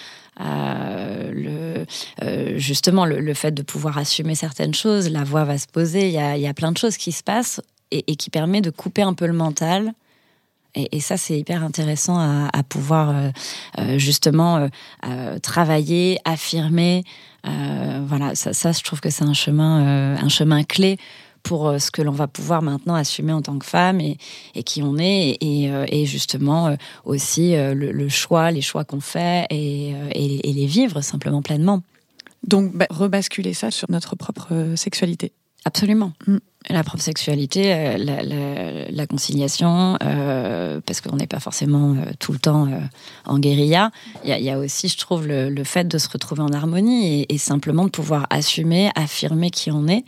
[0.40, 1.85] euh,
[2.23, 6.09] euh, justement le, fait de pouvoir assumer certaines choses, la voix va se poser.
[6.09, 9.14] Il y a, plein de choses qui se passent et, qui permet de couper un
[9.14, 9.94] peu le mental.
[10.75, 13.14] Et, ça, c'est hyper intéressant à, pouvoir
[13.79, 14.68] euh, justement
[15.42, 17.03] travailler, affirmer.
[17.44, 20.99] voilà, ça, ça, je trouve que c'est un chemin, un chemin clé
[21.42, 24.18] pour euh, ce que l'on va pouvoir maintenant assumer en tant que femme et,
[24.55, 28.85] et qui on est et, euh, et justement euh, aussi le, le, choix, les choix
[28.85, 31.83] qu'on fait et, et, les vivre simplement pleinement.
[32.46, 35.33] Donc bah, rebasculer ça sur notre propre sexualité.
[35.64, 36.12] Absolument.
[36.26, 36.38] Mm.
[36.68, 42.33] La propre sexualité, la, la, la conciliation, euh, parce qu'on n'est pas forcément euh, tout
[42.33, 42.79] le temps euh,
[43.24, 43.90] en guérilla.
[44.24, 47.22] Il y, y, a aussi, je trouve, le, le, fait de se retrouver en harmonie
[47.22, 50.05] et, et, simplement de pouvoir assumer, affirmer qui on est.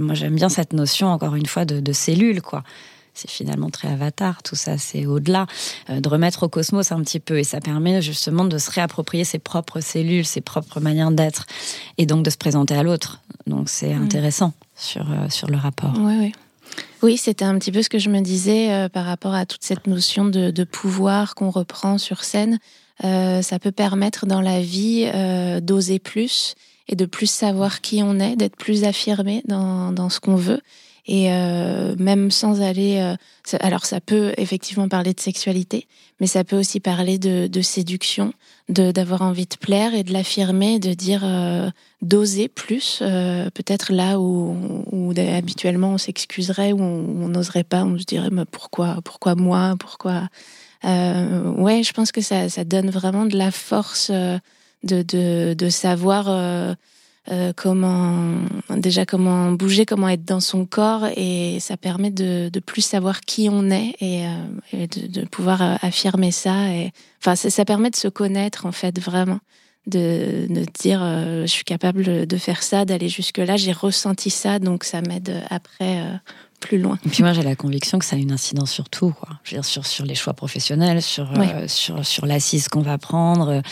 [0.00, 2.62] Moi, j'aime bien cette notion, encore une fois, de, de cellules, quoi.
[3.18, 5.46] C'est finalement très avatar, tout ça, c'est au-delà.
[5.90, 7.40] Euh, de remettre au cosmos un petit peu.
[7.40, 11.46] Et ça permet justement de se réapproprier ses propres cellules, ses propres manières d'être.
[11.96, 13.20] Et donc de se présenter à l'autre.
[13.48, 14.02] Donc c'est mmh.
[14.04, 15.94] intéressant sur, euh, sur le rapport.
[15.98, 16.32] Oui, oui.
[17.02, 19.64] Oui, c'était un petit peu ce que je me disais euh, par rapport à toute
[19.64, 22.60] cette notion de, de pouvoir qu'on reprend sur scène.
[23.00, 25.08] Ça peut permettre dans la vie
[25.62, 26.56] d'oser plus
[26.88, 30.60] et de plus savoir qui on est, d'être plus affirmé dans, dans ce qu'on veut.
[31.08, 32.98] Et euh, même sans aller...
[32.98, 33.16] Euh,
[33.60, 35.86] alors ça peut effectivement parler de sexualité,
[36.20, 38.34] mais ça peut aussi parler de, séduction,
[38.68, 41.70] de d'avoir envie de plaire et de l'affirmer, de dire euh,
[42.02, 48.04] d'oser plus, peut-être là où, où, habituellement on s'excuserait, ou on n'oserait pas, on se
[48.04, 50.28] dirait mais pourquoi, pourquoi moi, pourquoi...
[50.84, 54.12] Ouais, je pense que ça, ça donne vraiment de la force
[54.84, 56.74] de, de, de savoir euh,
[57.30, 58.36] euh, comment
[58.70, 63.20] déjà comment bouger, comment être dans son corps et ça permet de, de plus savoir
[63.20, 67.64] qui on est et, euh, de, de, pouvoir euh, affirmer ça et enfin ça, ça,
[67.66, 69.40] permet de se connaître en fait vraiment.
[69.86, 74.28] De, de dire euh, je suis capable de faire ça, d'aller jusque là, j'ai ressenti
[74.28, 76.02] ça donc ça m'aide après
[76.60, 76.98] plus loin.
[77.06, 79.28] Et puis moi j'ai la conviction que ça a une incidence sur tout, quoi.
[79.44, 82.98] Je veux dire, sur, sur les choix professionnels, sur, euh, sur, sur l'assise qu'on va
[82.98, 83.62] prendre.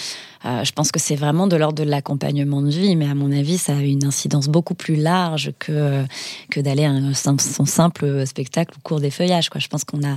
[0.45, 3.33] Euh, je pense que c'est vraiment de l'ordre de l'accompagnement de vie, mais à mon
[3.33, 6.05] avis ça a une incidence beaucoup plus large que,
[6.51, 9.51] que d'aller à un, son simple spectacle au cours des feuillages.
[9.51, 9.61] Quoi.
[9.61, 10.17] Je pense qu'on a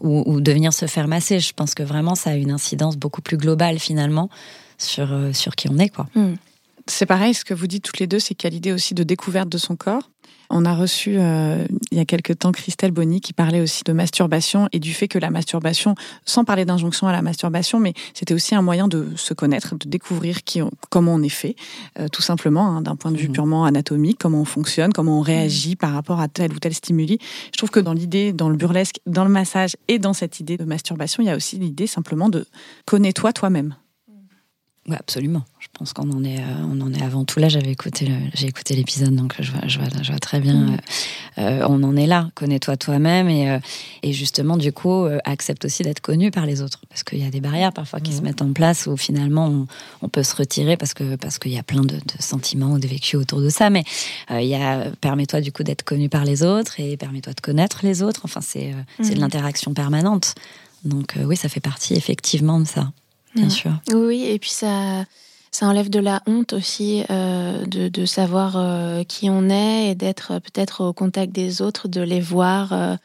[0.00, 1.40] ou, ou de venir se faire masser.
[1.40, 4.28] Je pense que vraiment ça a une incidence beaucoup plus globale finalement
[4.80, 5.90] sur, euh, sur qui on est.
[5.90, 6.06] Quoi.
[6.14, 6.34] Mm.
[6.90, 8.94] C'est pareil, ce que vous dites toutes les deux, c'est qu'il y a l'idée aussi
[8.94, 10.10] de découverte de son corps.
[10.52, 13.92] On a reçu euh, il y a quelque temps Christelle Bonny qui parlait aussi de
[13.92, 18.34] masturbation et du fait que la masturbation, sans parler d'injonction à la masturbation, mais c'était
[18.34, 21.54] aussi un moyen de se connaître, de découvrir qui on, comment on est fait,
[22.00, 23.32] euh, tout simplement, hein, d'un point de vue mmh.
[23.32, 25.76] purement anatomique, comment on fonctionne, comment on réagit mmh.
[25.76, 27.18] par rapport à tel ou tel stimuli.
[27.52, 30.56] Je trouve que dans l'idée, dans le burlesque, dans le massage et dans cette idée
[30.56, 32.44] de masturbation, il y a aussi l'idée simplement de
[32.86, 33.76] connais-toi toi-même.
[34.90, 35.44] Oui, absolument.
[35.60, 37.48] Je pense qu'on en est, euh, on en est avant tout là.
[37.48, 40.54] J'avais écouté, j'ai écouté l'épisode, donc je vois, je vois, je vois très bien.
[40.54, 40.76] Mmh.
[41.38, 42.28] Euh, on en est là.
[42.34, 43.58] Connais-toi toi-même et, euh,
[44.02, 47.26] et justement, du coup, euh, accepte aussi d'être connu par les autres, parce qu'il y
[47.26, 48.16] a des barrières parfois qui mmh.
[48.16, 49.66] se mettent en place où finalement on,
[50.02, 52.78] on, peut se retirer parce que parce qu'il y a plein de, de, sentiments ou
[52.80, 53.70] de vécus autour de ça.
[53.70, 53.84] Mais
[54.32, 57.40] euh, il y a, permets-toi du coup d'être connu par les autres et permets-toi de
[57.40, 58.22] connaître les autres.
[58.24, 59.04] Enfin, c'est, mmh.
[59.04, 60.34] c'est de l'interaction permanente.
[60.84, 62.90] Donc oui, ça fait partie effectivement de ça
[63.34, 63.50] bien mmh.
[63.50, 63.72] sûr.
[63.92, 65.04] Oui, et puis ça,
[65.50, 69.94] ça enlève de la honte aussi euh, de, de, savoir euh, qui on est et
[69.94, 72.72] d'être peut-être au contact des autres, de les voir.
[72.72, 72.96] Euh,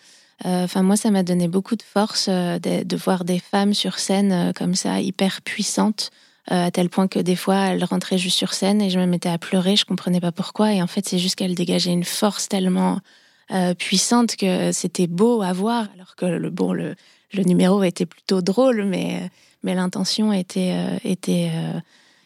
[0.43, 4.53] enfin, moi, ça m'a donné beaucoup de force de, de, voir des femmes sur scène
[4.53, 6.11] comme ça, hyper puissantes.
[6.47, 9.29] à tel point que des fois, elles rentraient juste sur scène et je me mettais
[9.29, 10.71] à pleurer, je comprenais pas pourquoi.
[10.71, 12.99] Et en fait, c'est juste qu'elles dégageaient une force tellement
[13.79, 15.88] puissante que c'était beau à voir.
[15.95, 16.95] Alors que le bon, le,
[17.33, 19.29] le numéro était plutôt drôle, mais
[19.65, 21.79] mais l'intention était, euh, était euh,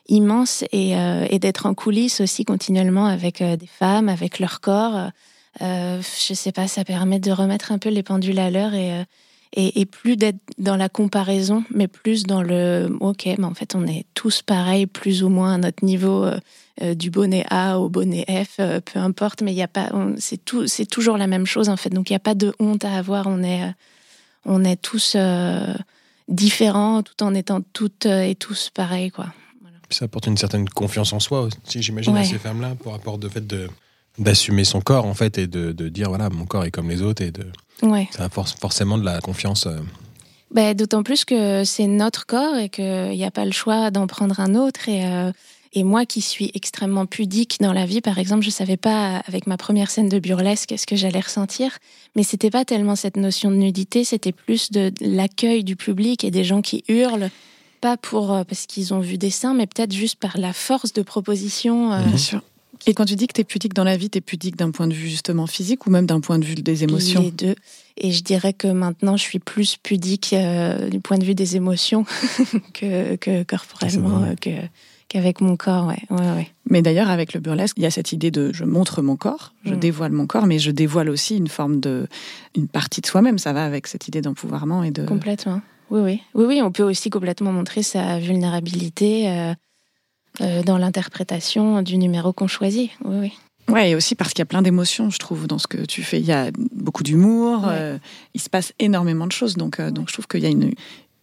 [0.10, 5.10] immense et, euh, et d'être en coulisses aussi continuellement avec des femmes, avec leur corps.
[5.62, 9.06] je sais pas, ça permet de remettre un peu les pendules à l'heure et,
[9.54, 13.88] et, plus d'être dans la comparaison, mais plus dans le ok, mais en fait on
[13.88, 16.28] est tous pareils, plus ou moins à notre niveau,
[16.96, 20.68] du bonnet A au bonnet F, peu importe, mais il y a pas, c'est tout,
[20.68, 22.94] c'est toujours la même chose en fait, donc il n'y a pas de honte à
[22.96, 23.74] avoir, on est,
[24.50, 25.16] on est tous
[26.28, 29.12] différents tout en étant toutes et tous pareils.
[29.12, 29.28] Quoi.
[29.62, 29.78] Voilà.
[29.90, 32.22] Ça apporte une certaine confiance en soi aussi, j'imagine, ouais.
[32.22, 33.70] à ces femmes-là, pour rapport de fait de
[34.18, 37.02] d'assumer son corps en fait et de, de, dire voilà mon corps est comme les
[37.02, 37.46] autres et de
[37.84, 38.10] ouais.
[38.12, 39.80] ça apporte forcément de la confiance euh...
[40.52, 44.08] bah, D'autant plus que c'est notre corps et qu'il n'y a pas le choix d'en
[44.08, 44.90] prendre un autre.
[44.90, 45.32] Et, euh,
[45.74, 49.18] et moi qui suis extrêmement pudique dans la vie, par exemple, je ne savais pas
[49.28, 51.78] avec ma première scène de burlesque ce que j'allais ressentir.
[52.16, 56.32] Mais c'était pas tellement cette notion de nudité, c'était plus de l'accueil du public et
[56.32, 57.30] des gens qui hurlent.
[57.82, 60.92] Pas pour euh, parce qu'ils ont vu des seins, mais peut-être juste par la force
[60.92, 61.90] de proposition.
[62.04, 62.42] Bien sûr.
[62.88, 64.72] Et quand tu dis que tu es pudique dans la vie, tu es pudique d'un
[64.72, 67.22] point de vue justement physique ou même d'un point de vue des émotions?
[67.22, 67.56] Les deux.
[67.98, 71.56] Et je dirais que maintenant, je suis plus pudique euh, du point de vue des
[71.56, 72.06] émotions
[72.74, 74.52] que, que corporellement, euh, que,
[75.10, 75.88] qu'avec mon corps.
[75.88, 76.02] Ouais.
[76.10, 76.48] Ouais, ouais.
[76.70, 79.54] Mais d'ailleurs, avec le burlesque, il y a cette idée de je montre mon corps,
[79.66, 79.80] je Mm.
[79.80, 82.08] dévoile mon corps, mais je dévoile aussi une forme de.
[82.56, 83.38] une partie de soi-même.
[83.38, 85.06] Ça va avec cette idée d'empouvoirment et de.
[85.06, 85.62] Complètement.
[85.92, 86.22] Oui, oui.
[86.36, 89.54] Oui, oui, on peut aussi complètement montrer sa vulnérabilité euh,
[90.42, 92.92] euh, dans l'interprétation du numéro qu'on choisit.
[93.04, 93.34] Oui, oui.
[93.74, 96.02] Ouais, et aussi parce qu'il y a plein d'émotions, je trouve, dans ce que tu
[96.02, 96.20] fais.
[96.20, 97.70] Il y a beaucoup d'humour, Ouais.
[97.74, 97.98] euh,
[98.34, 99.56] il se passe énormément de choses.
[99.58, 100.72] Donc, euh, donc je trouve qu'il y a une,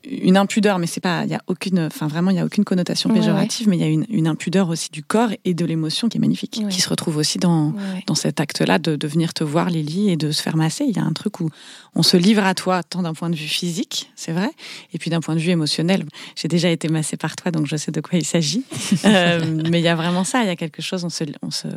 [0.09, 2.65] une impudeur, mais c'est pas, il y a aucune, enfin vraiment, il y a aucune
[2.65, 5.65] connotation Ouais, péjorative, mais il y a une, une impudeur aussi du corps et de
[5.65, 6.69] l'émotion qui est magnifique, Ouais.
[6.71, 7.75] qui se retrouve aussi dans,
[8.07, 10.85] dans cet acte-là de, de venir te voir, Lily, et de se faire masser.
[10.89, 11.51] Il y a un truc où
[11.95, 14.51] on se livre à toi, tant d'un point de vue physique, c'est vrai,
[14.93, 16.05] et puis d'un point de vue émotionnel.
[16.35, 18.65] J'ai déjà été massée par toi, donc je sais de quoi il s'agit.
[19.05, 21.51] Euh, mais il y a vraiment ça, il y a quelque chose, on se, on
[21.51, 21.69] se,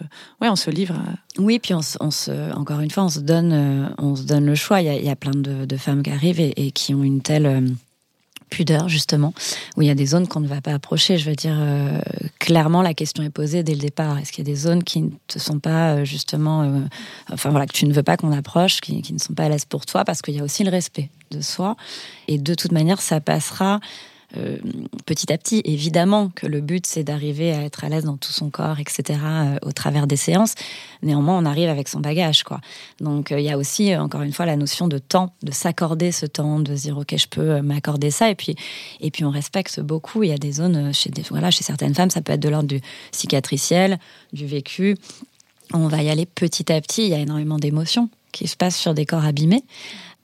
[0.41, 0.95] ouais, on se livre.
[0.95, 4.15] à- Oui, puis on se, on se- encore une fois, on se donne, euh, on
[4.15, 4.81] se donne le choix.
[4.81, 6.93] Il y a, il y a plein de, de femmes qui arrivent et, et qui
[6.95, 7.61] ont une telle euh,
[8.49, 9.33] pudeur, justement,
[9.77, 11.17] où il y a des zones qu'on ne va pas approcher.
[11.17, 11.99] Je veux dire, euh,
[12.39, 14.17] clairement, la question est posée dès le départ.
[14.17, 16.81] Est-ce qu'il y a des zones qui ne te sont pas, euh, justement, euh,
[17.31, 19.49] enfin voilà, que tu ne veux pas qu'on approche, qui, qui ne sont pas à
[19.49, 21.75] l'aise pour toi, parce qu'il y a aussi le respect de soi.
[22.27, 23.79] Et de toute manière, ça passera
[24.37, 24.57] euh,
[25.05, 25.61] petit à petit.
[25.65, 29.19] Évidemment que le but, c'est d'arriver à être à l'aise dans tout son corps, etc.,
[29.23, 30.53] euh, au travers des séances.
[31.01, 32.61] Néanmoins, on arrive avec son bagage, quoi.
[32.99, 36.11] Donc, euh, il y a aussi, encore une fois, la notion de temps, de s'accorder
[36.11, 38.29] ce temps, de dire, OK, je peux m'accorder ça.
[38.29, 38.55] Et puis,
[39.01, 40.23] et puis, on respecte beaucoup.
[40.23, 42.49] Il y a des zones, chez, des, voilà, chez certaines femmes, ça peut être de
[42.49, 43.97] l'ordre du cicatriciel,
[44.31, 44.95] du vécu.
[45.73, 47.03] On va y aller petit à petit.
[47.03, 49.63] Il y a énormément d'émotions qui se passent sur des corps abîmés.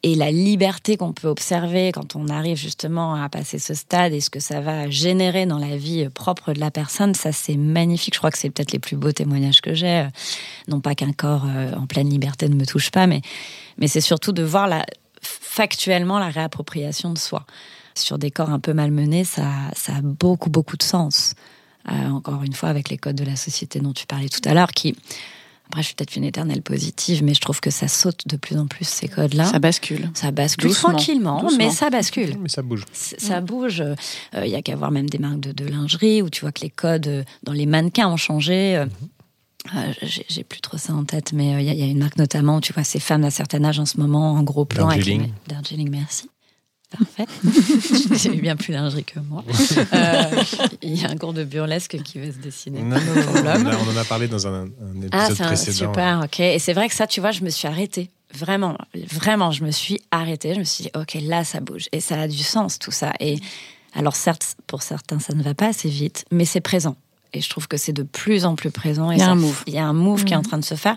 [0.07, 4.21] Et la liberté qu'on peut observer quand on arrive justement à passer ce stade et
[4.21, 8.13] ce que ça va générer dans la vie propre de la personne, ça c'est magnifique.
[8.13, 10.07] Je crois que c'est peut-être les plus beaux témoignages que j'ai.
[10.67, 13.23] Non pas qu'un corps euh, en pleine liberté ne me touche pas, mais,
[13.79, 14.85] mais c'est surtout de voir la,
[15.23, 17.47] factuellement la réappropriation de soi.
[17.95, 21.33] Sur des corps un peu malmenés, ça, ça a beaucoup, beaucoup de sens.
[21.91, 24.53] Euh, encore une fois, avec les codes de la société dont tu parlais tout à
[24.53, 24.95] l'heure, qui,
[25.67, 28.57] après, je suis peut-être une éternelle positive, mais je trouve que ça saute de plus
[28.57, 29.45] en plus ces codes-là.
[29.45, 30.09] Ça bascule.
[30.13, 31.57] Ça bascule Doucement, tranquillement, doucement.
[31.57, 32.37] mais ça bascule.
[32.39, 32.83] Mais ça bouge.
[32.93, 33.83] C- Ça bouge.
[34.39, 36.61] Il y a qu'à voir même des marques de, de lingerie où tu vois que
[36.61, 38.77] les codes euh, dans les mannequins ont changé.
[38.77, 38.85] Euh,
[39.75, 39.93] euh,
[40.29, 41.97] J'ai plus trop ça en tête, mais euh, il y, a- il y a une
[41.97, 44.65] marque notamment où tu vois ces femmes d'un certain âge en ce moment en gros
[44.65, 44.87] plan.
[44.87, 45.31] Darjeeling.
[45.47, 46.29] Darjeeling, merci.
[46.97, 47.25] Parfait.
[48.17, 49.43] J'ai eu bien plus lingerie que moi.
[49.93, 50.43] Euh,
[50.81, 52.81] Il y a un cours de burlesque qui va se dessiner.
[52.81, 55.77] Non, non, non, on, en a parlé dans un, un épisode Ah, c'est un- précédent.
[55.77, 56.39] super, ok.
[56.39, 58.09] Et c'est vrai que ça, tu vois, je me suis arrêtée.
[58.33, 58.77] Vraiment,
[59.11, 60.53] vraiment, je me suis arrêtée.
[60.53, 61.87] Je me suis dit, ok, là, ça bouge.
[61.91, 63.13] Et ça a du sens, tout ça.
[63.19, 63.37] Et
[63.93, 66.95] alors, certes, pour certains, ça ne va pas assez vite, mais c'est présent.
[67.33, 69.11] Et je trouve que c'est de plus en plus présent.
[69.11, 69.63] Et Il y a ça- un move.
[69.67, 70.45] Il y a un move qui est en Mhm.
[70.45, 70.95] train de se faire.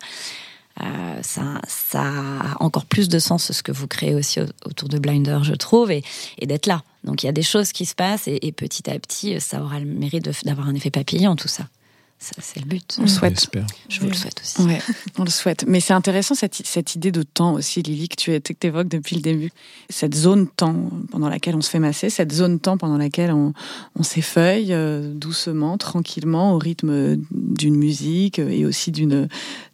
[0.81, 4.88] Euh, ça, ça a encore plus de sens ce que vous créez aussi au- autour
[4.88, 6.03] de Blinder, je trouve, et,
[6.41, 6.83] d'être là.
[7.05, 9.62] Donc il y a des choses qui se passent et, et petit à petit, ça
[9.62, 11.64] aura le mérite d'avoir un effet papillon, tout ça.
[12.21, 12.97] Ça, c'est le but.
[12.99, 13.35] On le souhaite.
[13.39, 13.67] J'espère.
[13.89, 14.61] Je vous le souhaite aussi.
[14.63, 14.81] Ouais,
[15.19, 15.65] on le souhaite.
[15.69, 19.23] Mais c'est intéressant cette, cette idée de temps aussi, Lily, que tu évoques depuis le
[19.23, 19.53] début.
[19.89, 23.53] Cette zone temps pendant laquelle on se fait masser, cette zone temps pendant laquelle on,
[23.95, 29.29] on s'effeuille euh, doucement, tranquillement, au rythme d'une musique et aussi d'une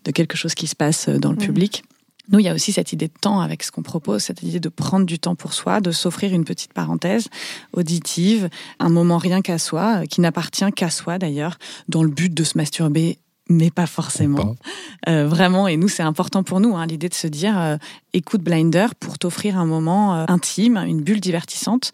[0.04, 1.42] de quelque chose qui se passe dans le Mhm.
[1.46, 1.84] public.
[2.30, 4.60] Nous, il y a aussi cette idée de temps avec ce qu'on propose, cette idée
[4.60, 7.28] de prendre du temps pour soi, de s'offrir une petite parenthèse
[7.72, 11.58] auditive, un moment rien qu'à soi, euh, qui n'appartient qu'à soi d'ailleurs,
[11.88, 14.54] dans le but de se masturber, mais pas forcément.
[14.54, 15.10] Pas.
[15.10, 17.76] Euh, vraiment, et nous, c'est important pour nous, hein, l'idée de se dire, euh,
[18.12, 21.92] écoute Blinder pour t'offrir un moment euh, intime, une bulle divertissante,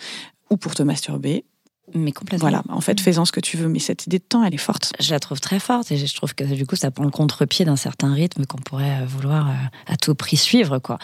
[0.51, 1.45] ou pour te masturber.
[1.95, 2.49] Mais complètement.
[2.49, 4.59] Voilà, en fait, fais-en ce que tu veux, mais cette idée de temps, elle est
[4.59, 4.93] forte.
[5.01, 7.65] Je la trouve très forte et je trouve que du coup ça prend le contre-pied
[7.65, 9.53] d'un certain rythme qu'on pourrait euh, vouloir euh,
[9.87, 10.99] à tout prix suivre quoi.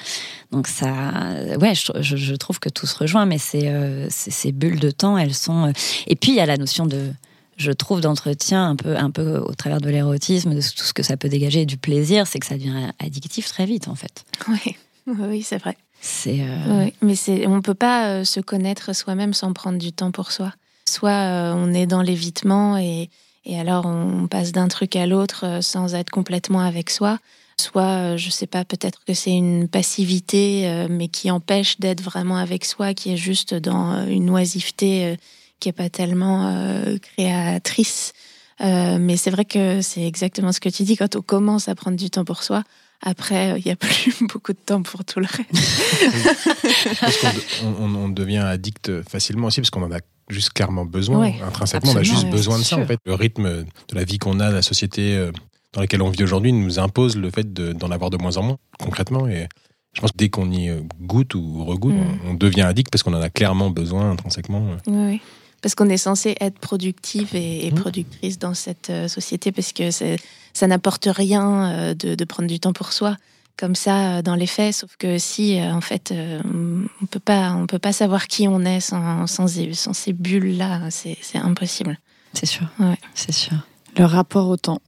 [0.53, 4.31] Donc ça, euh, ouais, je, je- trouve que tout se rejoint, mais c'est euh, c'est-
[4.31, 5.73] ces bulles de temps, elles sont.
[6.07, 7.11] Et puis il y a la notion de,
[7.57, 11.03] je trouve d'entretien un peu un peu au travers de l'érotisme, de tout ce que
[11.03, 14.25] ça peut dégager et du plaisir, c'est que ça devient addictif très vite en fait.
[14.49, 15.77] Oui, oui, c'est vrai.
[16.01, 20.11] C'est euh, Oui, mais c'est, on peut pas se connaître soi-même sans prendre du temps
[20.13, 20.53] pour soi.
[20.89, 23.11] Soit euh, on est dans l'évitement et,
[23.45, 27.19] et alors on passe d'un truc à l'autre euh, sans être complètement avec soi.
[27.59, 32.65] soit, je sais pas, peut-être que c'est une passivité, mais qui empêche d'être vraiment avec
[32.65, 35.17] soi, qui est juste dans une oisiveté
[35.59, 36.53] qui est pas tellement
[37.01, 38.13] créatrice.
[38.61, 41.97] mais c'est vrai que c'est exactement ce que tu dis quand on commence à prendre
[41.97, 42.63] du temps pour soi.
[43.03, 47.01] Après, il n'y a plus beaucoup de temps pour tout le reste.
[47.01, 47.17] parce
[47.61, 51.33] qu'on on, devient addict facilement aussi parce qu'on en a juste clairement besoin.
[51.47, 52.77] Intrinsèquement, on a juste besoin de ça.
[52.77, 55.31] En fait, le rythme de la vie qu'on a, la société euh,
[55.73, 58.59] dans laquelle on vit aujourd'hui, nous impose le fait d'en avoir de moins en moins,
[58.79, 59.29] concrètement.
[59.29, 59.47] Et
[59.93, 62.29] je pense que dès qu'on y goûte ou regoute, mm.
[62.29, 64.77] on, devient addict parce qu'on en a clairement besoin intrinsèquement.
[64.87, 65.21] Oui,
[65.63, 67.75] parce qu'on est censé être productive et, mm.
[67.75, 72.73] productrice dans cette euh, société parce que ça n'apporte rien euh, de, prendre du temps
[72.73, 73.17] pour soi
[73.57, 76.13] comme ça euh, dans les faits, sauf que si en fait
[76.45, 80.91] on peut pas on peut pas savoir qui on est sans, sans, ces bulles là,
[80.91, 81.99] c'est impossible.
[82.35, 82.67] C'est sûr.
[82.79, 82.99] Ouais.
[83.15, 83.57] C'est sûr.
[83.97, 84.83] Le rapport au temps.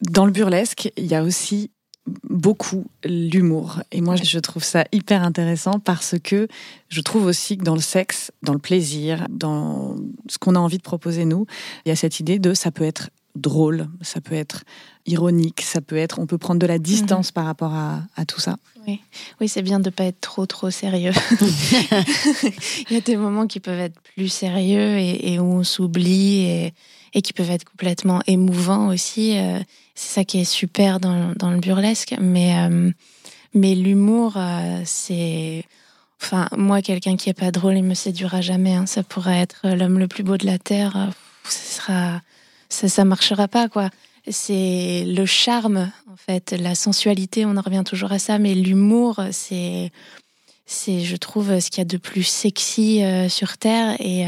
[0.00, 1.70] Dans le burlesque, il y a aussi
[2.28, 3.82] beaucoup l'humour.
[3.92, 6.48] Et moi, je trouve ça hyper intéressant parce que
[6.88, 9.96] je trouve aussi que dans le sexe, dans le plaisir, dans
[10.28, 11.46] ce qu'on a envie de proposer nous,
[11.84, 14.64] il y a cette idée de ça peut être drôle, ça peut être
[15.06, 17.34] ironique, ça peut être, on peut prendre de la distance mhm.
[17.34, 18.56] par rapport à, tout ça.
[18.86, 19.00] Oui,
[19.40, 21.12] oui c'est bien de pas être trop trop sérieux.
[22.90, 26.74] il y a des moments qui peuvent être plus sérieux et, où on s'oublie et,
[27.14, 29.38] et, qui peuvent être complètement émouvants aussi.
[29.38, 29.58] Euh,
[29.94, 32.14] c'est ça qui est super dans, dans le burlesque.
[32.20, 32.90] Mais, euh,
[33.54, 35.64] mais l'humour, euh, c'est.
[36.22, 38.74] Enfin, moi, quelqu'un qui est pas drôle, il me séduira jamais.
[38.74, 38.86] Hein.
[38.86, 41.10] Ça pourrait être l'homme le plus beau de la terre.
[41.44, 42.20] Ça sera.
[42.68, 43.90] Ça, ça marchera pas, quoi.
[44.28, 49.20] C'est le charme, en fait, la sensualité, on en revient toujours à ça, mais l'humour,
[49.32, 49.92] c'est.
[50.66, 54.00] C'est, je trouve, ce qu'il y a de plus sexy sur Terre.
[54.00, 54.24] Et,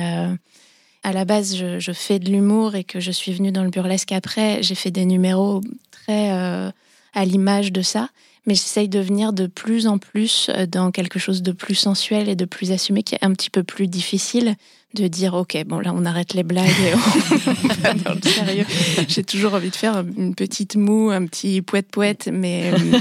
[1.07, 4.11] à la base, je, fais de l'humour et que je suis venue dans le burlesque
[4.11, 5.61] après, j'ai fait des numéros
[5.93, 6.69] très euh,
[7.15, 8.09] à l'image de ça.
[8.45, 12.29] Mais j'essaye de venir de plus en plus euh, dans quelque chose de plus sensuel
[12.29, 14.57] et de plus assumé, qui est un petit peu plus difficile
[14.95, 16.99] de dire ok bon là on arrête les blagues et on
[17.83, 18.65] va dans le sérieux
[19.09, 22.77] j'ai toujours envie de faire une petite moue un petit poète poète mais euh,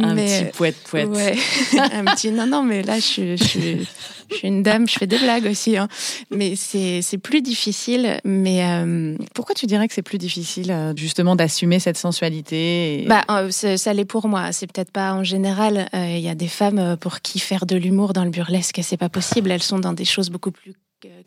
[0.00, 1.36] un petit poète poète ouais,
[1.74, 3.84] un petit non non mais là je, je,
[4.30, 5.76] je suis une dame, je fais des blagues aussi.
[5.76, 5.88] Hein.
[6.30, 8.20] Mais c'est plus difficile.
[8.24, 13.22] Mais euh, Pourquoi tu dirais que c'est plus difficile, euh, justement, d'assumer cette sensualité bah,
[13.30, 14.52] euh, Ça l'est pour moi.
[14.52, 15.88] C'est peut-être pas en général.
[15.92, 19.08] Il y a des femmes pour qui faire de l'humour dans le burlesque, c'est pas
[19.08, 19.50] possible.
[19.50, 20.74] Elles sont dans des choses beaucoup plus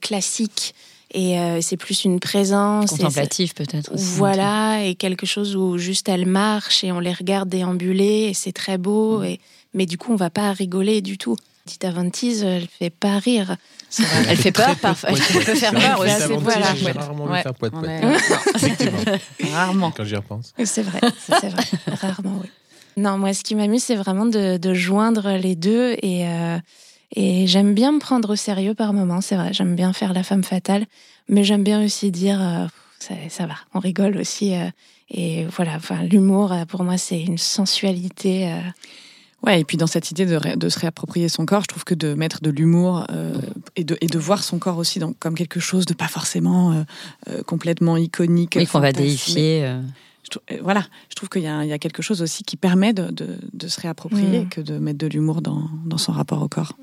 [0.02, 0.74] classiques.
[1.14, 2.90] Et c'est plus une présence.
[2.90, 3.92] Contemplative peut-être.
[3.94, 8.52] Voilà, et quelque chose où juste elles marchent et on les regarde déambuler et c'est
[8.52, 9.20] très beau.
[9.20, 9.26] Mmh.
[9.26, 9.40] Et,
[9.74, 11.38] mais du coup, on va pas rigoler du tout.
[11.68, 13.58] Tita Vantise, elle fait pas rire.
[14.28, 15.10] Elle fait peur, parfois.
[15.10, 16.34] Elle peut faire peur aussi.
[16.40, 16.74] Voilà.
[16.94, 17.44] rarement ouais.
[17.44, 19.22] faire poète poète.
[19.54, 19.92] Rarement.
[19.92, 20.54] Quand j'y repense.
[20.66, 21.64] C'est vrai, c'est vrai.
[22.02, 22.50] Rarement, oui.
[22.96, 26.58] Non, moi, ce qui m'amuse, c'est vraiment de, de, joindre les deux et, euh,
[27.16, 29.54] et j'aime bien me prendre au sérieux par moments, c'est vrai.
[29.54, 30.86] J'aime bien faire la femme fatale,
[31.30, 32.68] mais j'aime bien aussi dire euh,
[33.00, 34.56] ça, ça, va, on rigole aussi.
[34.56, 34.70] Euh,
[35.10, 38.52] et voilà, enfin, l'humour, pour moi, c'est une sensualité.
[39.44, 41.94] Ouais, et puis dans cette idée de, de, se réapproprier son corps, je trouve que
[41.94, 43.40] de mettre de l'humour euh,
[43.76, 46.72] et, de, et de voir son corps aussi dans, comme quelque chose de pas forcément
[46.72, 46.84] euh,
[47.30, 48.54] euh, complètement iconique.
[48.56, 49.72] Oui, qu'on va déifier.
[50.62, 53.80] voilà, je trouve qu'il y, y, a quelque chose aussi qui permet de, de se
[53.80, 56.76] réapproprier que de mettre de l'humour dans, dans, son rapport au corps.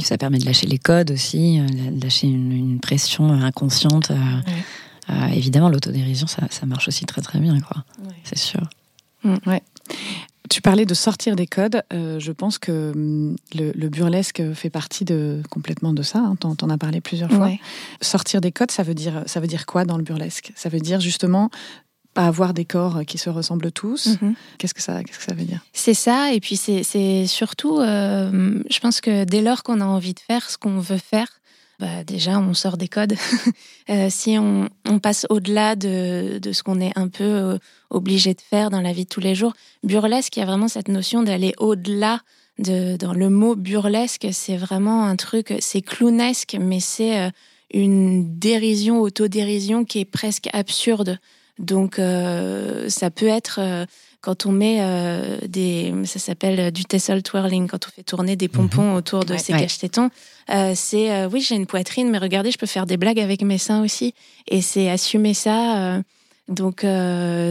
[0.00, 4.12] Ça permet de lâcher les codes aussi, de lâcher une, pression inconsciente.
[5.32, 7.84] évidemment, l'autodérision, ça, ça, marche aussi très très bien, quoi.
[8.24, 8.60] C'est sûr.
[9.24, 9.62] Mm, ouais.
[10.48, 11.82] Tu parlais de sortir des codes.
[11.92, 16.20] Euh, je pense que hum, le, burlesque fait partie de complètement de ça.
[16.20, 16.36] Hein.
[16.36, 17.50] T'en, en as parlé plusieurs fois.
[18.00, 20.52] Sortir des codes, ça veut dire ça veut dire quoi dans le burlesque?
[20.54, 21.50] Ça veut dire justement
[22.18, 24.08] pas avoir des corps qui se ressemblent tous.
[24.08, 24.34] Mm-hmm.
[24.58, 25.60] Qu'est-ce que ça qu'est-ce que ça veut dire?
[25.72, 26.32] C'est ça.
[26.32, 30.50] Et puis c'est, surtout, euh, je pense que dès lors qu'on a envie de faire
[30.50, 31.28] ce qu'on veut faire,
[31.78, 33.14] bah, déjà, on sort des codes.
[33.90, 38.68] Euh, si on, passe au-delà de, ce qu'on est un peu euh, obligé de faire
[38.68, 41.54] dans la vie de tous les jours, burlesque, il y a vraiment cette notion d'aller
[41.56, 42.20] au-delà.
[42.58, 47.30] De, dans le mot burlesque, c'est vraiment un truc, c'est clownesque, mais c'est euh,
[47.72, 51.18] une dérision, autodérision qui est presque absurde.
[51.58, 52.00] Donc,
[52.88, 53.86] ça peut être
[54.20, 58.36] quand on met euh, des, ça s'appelle euh, du tassel twirling, quand on fait tourner
[58.36, 58.96] des pompons mhm.
[58.96, 60.10] autour de ses cache-tétons,
[60.50, 63.58] euh, c'est oui j'ai une poitrine, mais regardez je peux faire des blagues avec mes
[63.58, 64.14] seins aussi,
[64.48, 66.02] et c'est assumer ça.
[66.48, 66.84] donc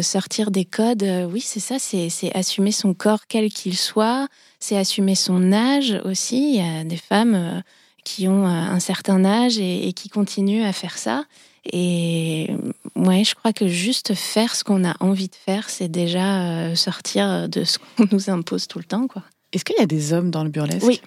[0.01, 4.27] sortir des codes, oui c'est ça, c'est assumer son corps quel qu'il soit,
[4.59, 6.53] c'est assumer son âge aussi.
[6.53, 7.63] Il y a des femmes
[8.03, 11.25] qui ont un certain âge et, et qui continuent à faire ça.
[11.73, 12.49] Et
[12.95, 16.75] Ouais, je crois que juste faire ce qu'on a envie de faire, c'est déjà euh,
[16.75, 19.23] sortir de ce qu'on nous impose tout le temps, quoi.
[19.53, 20.85] Est-ce qu'il y a des hommes dans le burlesque?
[20.85, 21.01] Oui,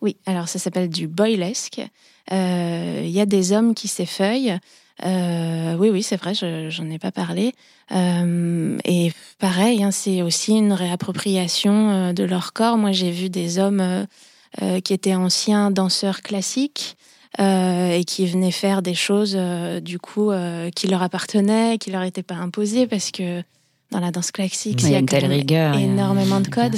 [0.00, 0.16] oui.
[0.26, 1.80] Alors ça s'appelle du boylesque.
[2.32, 4.58] Euh, Il y a des hommes qui s'effeuillent.
[5.04, 7.52] Euh, oui, oui, c'est vrai, je- j'en ai pas parlé.
[7.92, 12.78] Euh, et pareil, hein, c'est aussi une réappropriation de leur corps.
[12.78, 14.06] Moi, j'ai vu des hommes
[14.84, 16.96] qui étaient anciens danseurs classiques
[17.38, 22.02] et qui venaient faire des choses, euh, du coup, euh, qui leur appartenaient, qui leur
[22.02, 23.42] étaient pas imposées, parce que
[23.90, 25.76] dans la danse classique, Il y a une telle rigueur.
[25.76, 26.74] énormément de codes.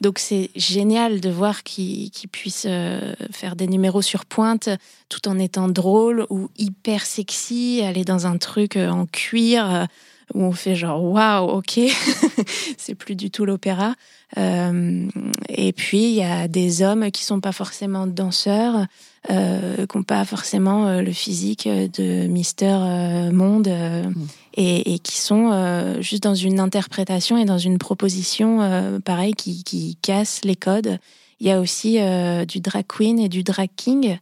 [0.00, 4.68] Donc c'est génial de voir qu'ils puissent euh, faire des numéros sur pointe
[5.08, 9.84] tout en étant drôles ou hyper sexy, aller dans un truc euh, en cuir euh,
[10.34, 11.80] où on fait genre waouh, ok,
[12.78, 13.94] c'est plus du tout l'opéra.
[14.38, 15.08] Euh,
[15.48, 18.86] et puis il y a des hommes qui sont pas forcément danseurs,
[19.30, 22.78] euh, qui n'ont pas forcément euh, le physique de Mister
[23.32, 23.68] Monde.
[23.68, 24.26] Mm.
[24.56, 29.64] et, et qui sont euh, juste dans une interprétation et dans une proposition pareil qui,
[29.64, 30.98] qui casse les codes.
[31.40, 31.98] Il y a aussi
[32.46, 34.18] du drag queen et du drag king.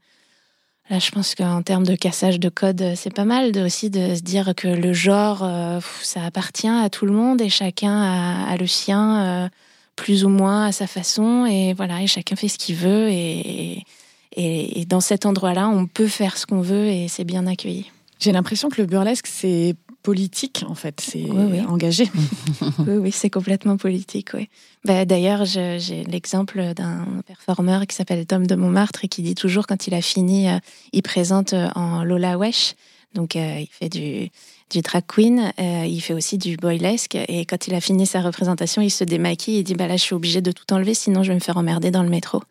[0.91, 4.15] Là, je pense qu'en termes de cassage de codes, c'est pas mal de, aussi de
[4.15, 8.01] se dire que le genre, euh, ça appartient à tout le monde et chacun
[8.49, 9.49] a, le sien euh,
[9.97, 13.85] plus ou moins à sa façon et voilà, et chacun fait ce qu'il veut et,
[14.33, 17.91] et dans cet endroit-là, on peut faire ce qu'on veut et c'est bien accueilli.
[18.19, 19.75] J'ai l'impression que le burlesque, c'est
[20.09, 21.03] politique, en fait.
[21.03, 21.61] C'est Oui, oui.
[21.61, 22.11] engagé.
[22.87, 24.49] Oui, oui, c'est complètement politique, oui.
[24.87, 29.67] Bah, D'ailleurs, j'ai l'exemple d'un performeur qui s'appelle Tom de Montmartre et qui dit toujours
[29.67, 30.59] quand il a fini, euh,
[30.95, 32.75] il présente euh, en Lola Wesh.
[33.15, 34.31] Donc, euh, il fait du,
[34.71, 37.15] du drag queen, euh, il fait aussi du boylesque.
[37.15, 40.03] Et quand il a fini sa représentation, il se démaquille et dit bah Là, je
[40.05, 42.43] suis obligé de tout enlever, sinon je vais me faire emmerder dans le métro.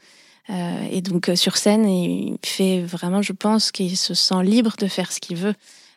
[0.52, 4.88] Euh, et donc, sur scène, il fait vraiment, je pense qu'il se sent libre de
[4.88, 5.56] faire ce qu'il veut.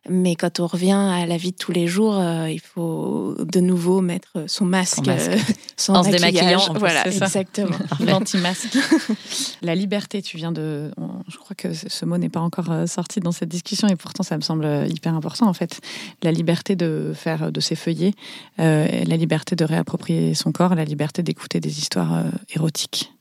[0.09, 3.61] Mais quand on revient à la vie de tous les jours, euh, il faut de
[3.61, 5.31] nouveau mettre son masque, masque.
[5.31, 5.37] euh,
[5.77, 7.77] son En se démaquillant, en plus, voilà, exactement.
[8.01, 8.77] L'anti-masque.
[9.63, 10.91] La liberté, tu viens de.
[10.97, 13.97] on- Je crois que ce mot n'est pas encore euh, sorti dans cette discussion et
[13.97, 15.81] pourtant ça me semble euh, hyper important en fait.
[16.23, 18.15] La liberté de faire de s'effeuiller,
[18.59, 22.23] euh, la liberté de réapproprier son corps, la liberté d'écouter des histoires euh,
[22.55, 23.13] érotiques.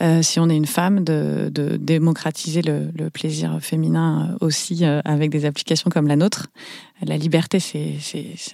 [0.00, 5.30] Euh, si on est une femme, de, démocratiser le, plaisir féminin euh, aussi euh, avec
[5.30, 6.48] des applications comme la nôtre.
[7.02, 7.98] La liberté, c'est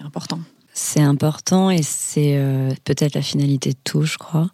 [0.01, 0.41] important.
[0.73, 2.39] C'est important et c'est
[2.85, 4.49] peut-être la finalité de tout, je crois.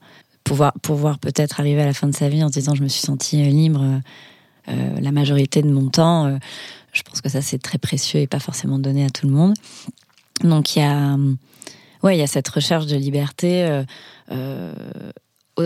[0.45, 2.89] Pouvoir, pouvoir peut-être arriver à la fin de sa vie en se disant je me
[2.89, 4.01] suis sentie libre
[4.67, 6.39] la majorité de mon temps.
[6.93, 9.55] je pense que ça c'est très précieux et pas forcément donné à tout le monde.
[10.43, 11.17] Donc il y a,
[12.03, 13.85] ouais, il y a cette recherche de liberté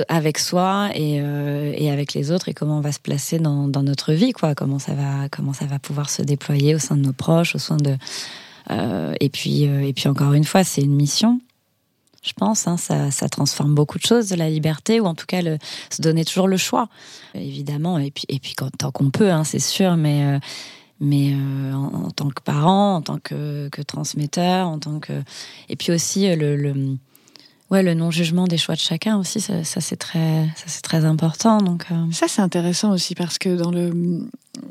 [0.09, 3.69] avec soi et, euh, et avec les autres et comment on va se placer dans,
[3.69, 4.55] dans notre vie, quoi.
[4.55, 7.59] Comment ça va, comment ça va pouvoir se déployer au sein de nos proches, au
[7.59, 7.97] sein de
[8.71, 11.41] euh, et puis, euh, et puis encore une fois, c'est une mission.
[12.23, 15.25] Je pense, hein, ça, ça transforme beaucoup de choses, de la liberté, ou en tout
[15.27, 15.57] cas le,
[15.89, 16.89] se donner toujours le choix,
[17.35, 17.99] évidemment.
[17.99, 20.39] Et puis, et puis quand, tant qu'on peut, hein, c'est sûr, mais, euh,
[21.01, 25.15] mais euh, en, tant que parent, en tant que, que transmetteur, en tant que,
[25.71, 26.99] et puis aussi euh, le, le,
[27.71, 31.05] ouais, le non jugement des choix de chacun aussi, ça, ça c'est très, ça très
[31.05, 31.59] important.
[31.59, 33.93] Donc, euh, Ça, c'est intéressant aussi parce que dans le,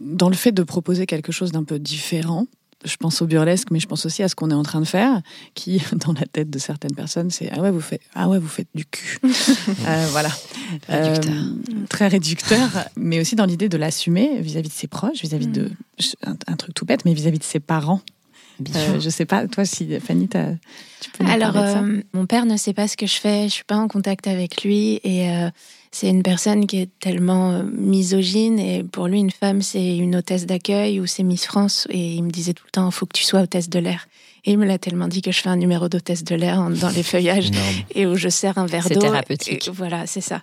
[0.02, 2.46] dans le fait de proposer quelque chose d'un peu différent,
[2.86, 4.86] je pense au burlesque, mais je pense aussi à ce qu'on est en train de
[4.86, 5.22] faire,
[5.54, 8.48] qui, dans la tête de certaines personnes, c'est ah ouais, vous faites, ah ouais, vous
[8.48, 9.20] faites du cul.
[9.88, 10.30] Euh, voilà.
[10.88, 11.34] Réducteur.
[11.34, 15.72] Euh, très réducteur, mais aussi dans l'idée de l'assumer vis-à-vis de ses proches, vis-à-vis de.
[16.24, 18.02] Un, un truc tout bête, mais vis-à-vis de ses parents.
[18.60, 20.54] Bien Euh, je sais pas, toi, si Fanny, t'as-
[21.02, 23.08] tu peux nous Alors, parler de ça euh, mon père ne sait pas ce que
[23.08, 25.50] je fais, je suis pas en contact avec lui et euh,
[25.92, 30.16] c'est une personne qui est tellement euh, misogyne et pour lui, une femme, c'est une
[30.16, 33.06] hôtesse d'accueil ou c'est Miss France et il me disait tout le temps, il faut
[33.06, 34.08] que tu sois hôtesse de l'air.
[34.46, 36.90] Et il me l'a tellement dit que je fais un numéro d'hôtesse de l'air dans
[36.90, 37.50] les feuillages
[37.94, 39.02] et où je sers un verre C'est d'eau.
[39.02, 39.68] thérapeutique.
[39.68, 40.42] Et Voilà, c'est ça.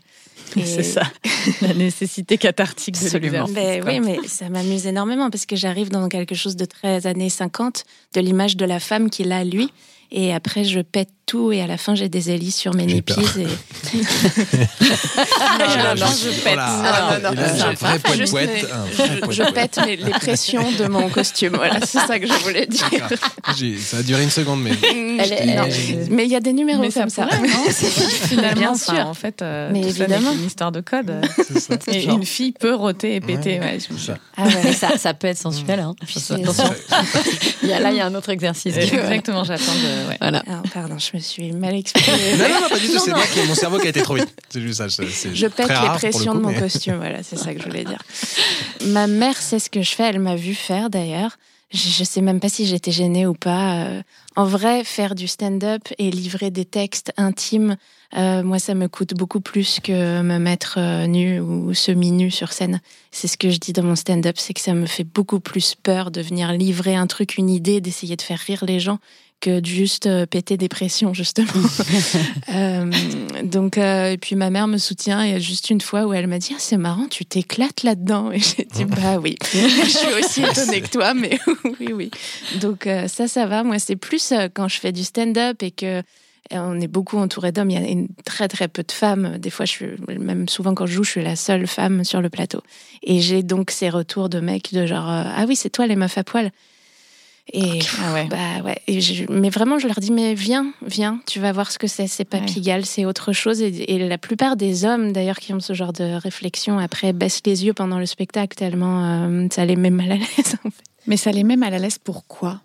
[0.64, 1.03] C'est ça,
[1.62, 3.47] la nécessité cathartique de Absolument.
[3.47, 7.07] l'exercice, Ben oui, mais ça m'amuse énormément parce que j'arrive dans quelque chose de très
[7.07, 7.84] années 50,
[8.14, 9.70] de l'image de la femme qu'il a lui.
[10.12, 13.18] Et après, je pète tout et à la fin, j'ai des hélices sur mes peur.
[13.38, 13.46] Et...
[15.58, 16.54] Non, je pète.
[16.54, 17.18] Voilà.
[17.22, 17.42] Non, non, non.
[17.70, 17.76] Je-
[19.84, 21.54] les, les pressions de mon costume.
[21.56, 22.88] Voilà, c'est ça que je voulais dire.
[23.80, 24.72] Ça a duré une seconde, mais
[25.32, 27.26] est- mais il y a des numéros Mais comme ça.
[27.26, 27.40] pourrait,
[27.72, 29.06] Finalement, Bien enfin, sûr.
[29.06, 30.30] en fait, euh, Mais évidemment.
[30.32, 31.12] qu'une histoire de code.
[31.36, 31.74] c'est ça.
[31.88, 33.58] Et Genre, une fille peut roter et péter.
[33.58, 34.18] Ouais, ouais, je- c'est ça.
[34.36, 34.72] Ah ouais.
[34.72, 35.80] Ça, ça peut être sensuel.
[35.80, 35.94] Hein.
[37.80, 38.76] là, il y a un autre exercice.
[38.76, 39.72] Exactement, j'attends.
[40.20, 40.42] Voilà.
[40.48, 42.36] Ah, pardon, je me suis mal exprimée.
[42.36, 42.98] Non, non, non, pas du tout.
[42.98, 44.32] C'est moi qui, mon cerveau qui a été trop vite.
[44.48, 44.88] C'est juste ça.
[44.88, 47.66] Je pète les le pressions coup, de mon mais- costume, voilà, c'est ça que je
[47.66, 48.02] voulais dire.
[48.86, 51.38] Ma mère sait ce que je fais, elle m'a vu faire d'ailleurs.
[51.72, 53.84] je, sais même pas si j'étais gênée ou pas.
[53.84, 54.02] Euh.
[54.36, 57.76] en vrai, faire du stand-up et livrer des textes intimes,
[58.16, 62.80] euh, moi, ça me coûte beaucoup plus que me mettre nu ou semi-nu sur scène.
[63.10, 65.74] C'est ce que je dis dans mon stand-up, c'est que ça me fait beaucoup plus
[65.74, 68.98] peur de venir livrer un truc, une idée, d'essayer de faire rire les gens
[69.41, 71.47] que de juste euh, péter des pressions justement.
[72.55, 72.91] euh,
[73.45, 75.24] donc euh, et puis ma mère me soutient.
[75.24, 77.82] Il y a juste une fois où elle m'a dit ah, c'est marrant, tu t'éclates
[77.82, 78.32] là-dedans.
[78.32, 81.39] Et j'ai dit bah oui, je suis aussi étonnée que toi, mais
[81.80, 82.11] oui oui.
[82.61, 83.62] Donc euh, ça ça va.
[83.62, 86.03] Moi c'est plus quand je fais du stand-up et que
[86.53, 87.70] on est beaucoup entouré d'hommes.
[87.70, 89.37] Il y a une, très très peu de femmes.
[89.39, 92.22] Des fois, je suis même souvent quand je joue, je suis la seule femme sur
[92.22, 92.62] le plateau.
[93.03, 96.16] Et j'ai donc ces retours de mecs de genre ah oui c'est toi les meufs
[96.16, 96.53] à poil.
[97.53, 98.26] Et ah ouais.
[98.28, 98.78] bah ouais.
[98.88, 98.99] Et
[99.30, 102.09] mais vraiment, je leur dis mais viens, viens, tu vas voir ce que c'est.
[102.09, 103.62] C'est pas Pigalle, c'est autre chose.
[103.62, 107.64] Et, la plupart des hommes, d'ailleurs, qui ont ce genre de réflexion, après baissent les
[107.64, 110.57] yeux pendant le spectacle tellement euh, ça les met mal à l'aise.
[110.64, 110.84] En fait.
[111.07, 111.99] Mais ça les met mal à l'aise.
[112.03, 112.61] Pourquoi?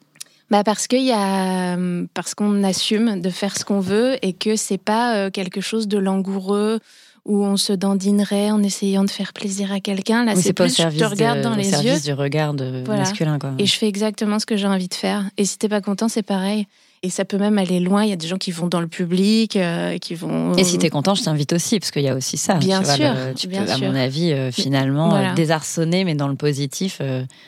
[0.50, 1.78] Bah parce qu'il y a
[2.14, 5.88] parce qu'on assume de faire ce qu'on veut et que c'est pas euh, quelque chose
[5.88, 6.80] de langoureux
[7.26, 10.26] où on se dandinerait en essayant de faire plaisir à quelqu'un.
[10.26, 12.00] Là, c'est plus je te regarde dans les yeux.
[12.00, 12.54] du regard
[12.88, 13.38] masculin.
[13.40, 13.54] Quoi.
[13.60, 15.30] Et je fais exactement ce que j'ai envie de faire.
[15.38, 16.68] Et si t'es pas content, c'est pareil.
[17.04, 18.04] Et ça peut même aller loin.
[18.04, 20.54] Il y a des gens qui vont dans le public, euh, qui vont.
[20.54, 22.56] Et si tu es content, je t'invite aussi, parce qu'il y a aussi ça.
[22.56, 23.12] Bien sûr.
[23.36, 27.02] tu bien peux, à mon avis, euh, finalement, euh, désarçonner, mais dans le positif,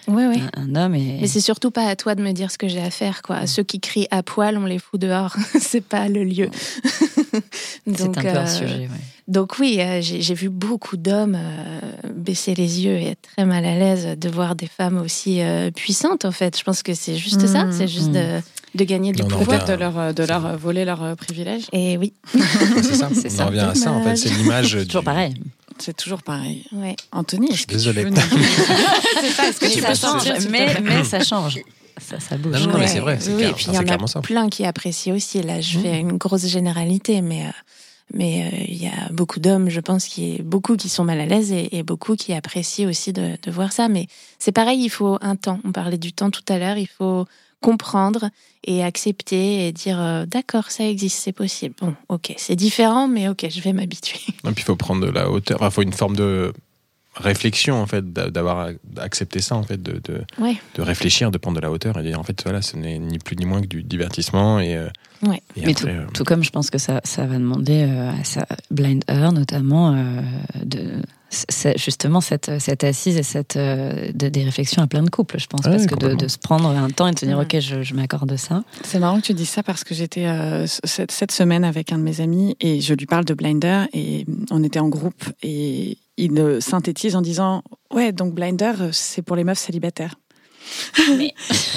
[0.08, 0.42] oui, oui.
[0.58, 0.96] Un, homme.
[0.96, 1.20] Et...
[1.22, 3.46] Mais c'est surtout pas à toi de me dire ce que j'ai à faire, quoi.
[3.46, 5.36] Ceux qui crient à poil, on les fout dehors.
[5.60, 6.50] c'est pas le lieu.
[7.94, 8.90] c'est un peu un sujet, ouais.
[9.28, 11.38] Donc oui, j'ai vu beaucoup d'hommes
[12.24, 15.42] baisser les yeux et être très mal à l'aise de voir des femmes aussi
[15.76, 16.58] puissantes, en fait.
[16.58, 17.66] Je pense que c'est juste ça.
[17.66, 17.72] Mmh.
[17.72, 18.14] C'est juste mmh.
[18.14, 18.42] de
[18.76, 21.66] de gagner du pouvoir, de leur, de leur voler leurs euh, privilèges.
[21.72, 22.14] Et oui.
[22.34, 23.44] c'est ça.
[23.44, 24.16] On en revient à ça, en fait.
[24.16, 24.78] C'est l'image.
[24.78, 25.34] C'est toujours pareil.
[25.80, 26.66] C'est toujours pareil.
[26.72, 26.96] Ouais.
[27.12, 28.06] Anthony, est-ce que Désolé.
[28.06, 28.12] Tu
[29.22, 31.60] c'est ça, est-ce que tu ça change, mais, mais ça change.
[31.98, 32.54] Ça, ça bouge.
[32.54, 33.18] Non, non, mais c'est vrai.
[33.20, 35.42] C'est oui, et puis il y en a plein qui apprécient aussi.
[35.42, 35.82] Là, je mmh.
[35.82, 37.46] fais une grosse généralité, mais.
[37.46, 37.52] Euh,
[38.14, 41.26] mais euh, il y a beaucoup d'hommes, je pense, qui beaucoup qui sont mal à
[41.26, 43.90] l'aise et, beaucoup qui apprécient aussi de, de voir ça.
[43.90, 44.08] Mais
[44.40, 45.60] c'est pareil, il faut un temps.
[45.66, 46.78] On parlait du temps tout à l'heure.
[46.78, 47.26] Il faut
[47.64, 48.30] comprendre
[48.66, 51.74] et accepter et dire euh, d'accord, ça existe, c'est possible.
[51.80, 54.20] Bon, ok, c'est différent, mais ok, je vais m'habituer.
[54.28, 56.54] Et puis il faut prendre de la hauteur, il faut une forme de
[57.16, 60.22] réflexion en fait, d'avoir accepté ça en fait, de, de,
[60.76, 63.20] de, réfléchir, de prendre de la hauteur et dire en fait voilà, ce n'est ni
[63.20, 64.76] plus ni moins que du divertissement et.
[64.76, 64.90] Euh,
[65.24, 65.42] ouais.
[65.56, 69.32] mais euh, tout, comme je pense que ça, ça va demander à sa Blind Her
[69.32, 69.96] notamment
[70.64, 71.02] de
[71.78, 75.62] justement cette, cette assise et cette, euh, des réflexions à plein de couples, je pense.
[75.62, 78.36] parce que de, se prendre un temps et de se dire, OK, je, je m'accorde
[78.36, 78.64] ça.
[78.84, 81.98] C'est marrant que tu dis ça parce que j'étais euh, cette, cette, semaine avec un
[81.98, 85.98] de mes amis et je lui parle de Blinder et on était en groupe et
[86.18, 90.16] il synthétise en disant Ouais, donc Blinder, c'est pour les meufs célibataires.
[91.18, 91.34] Mais...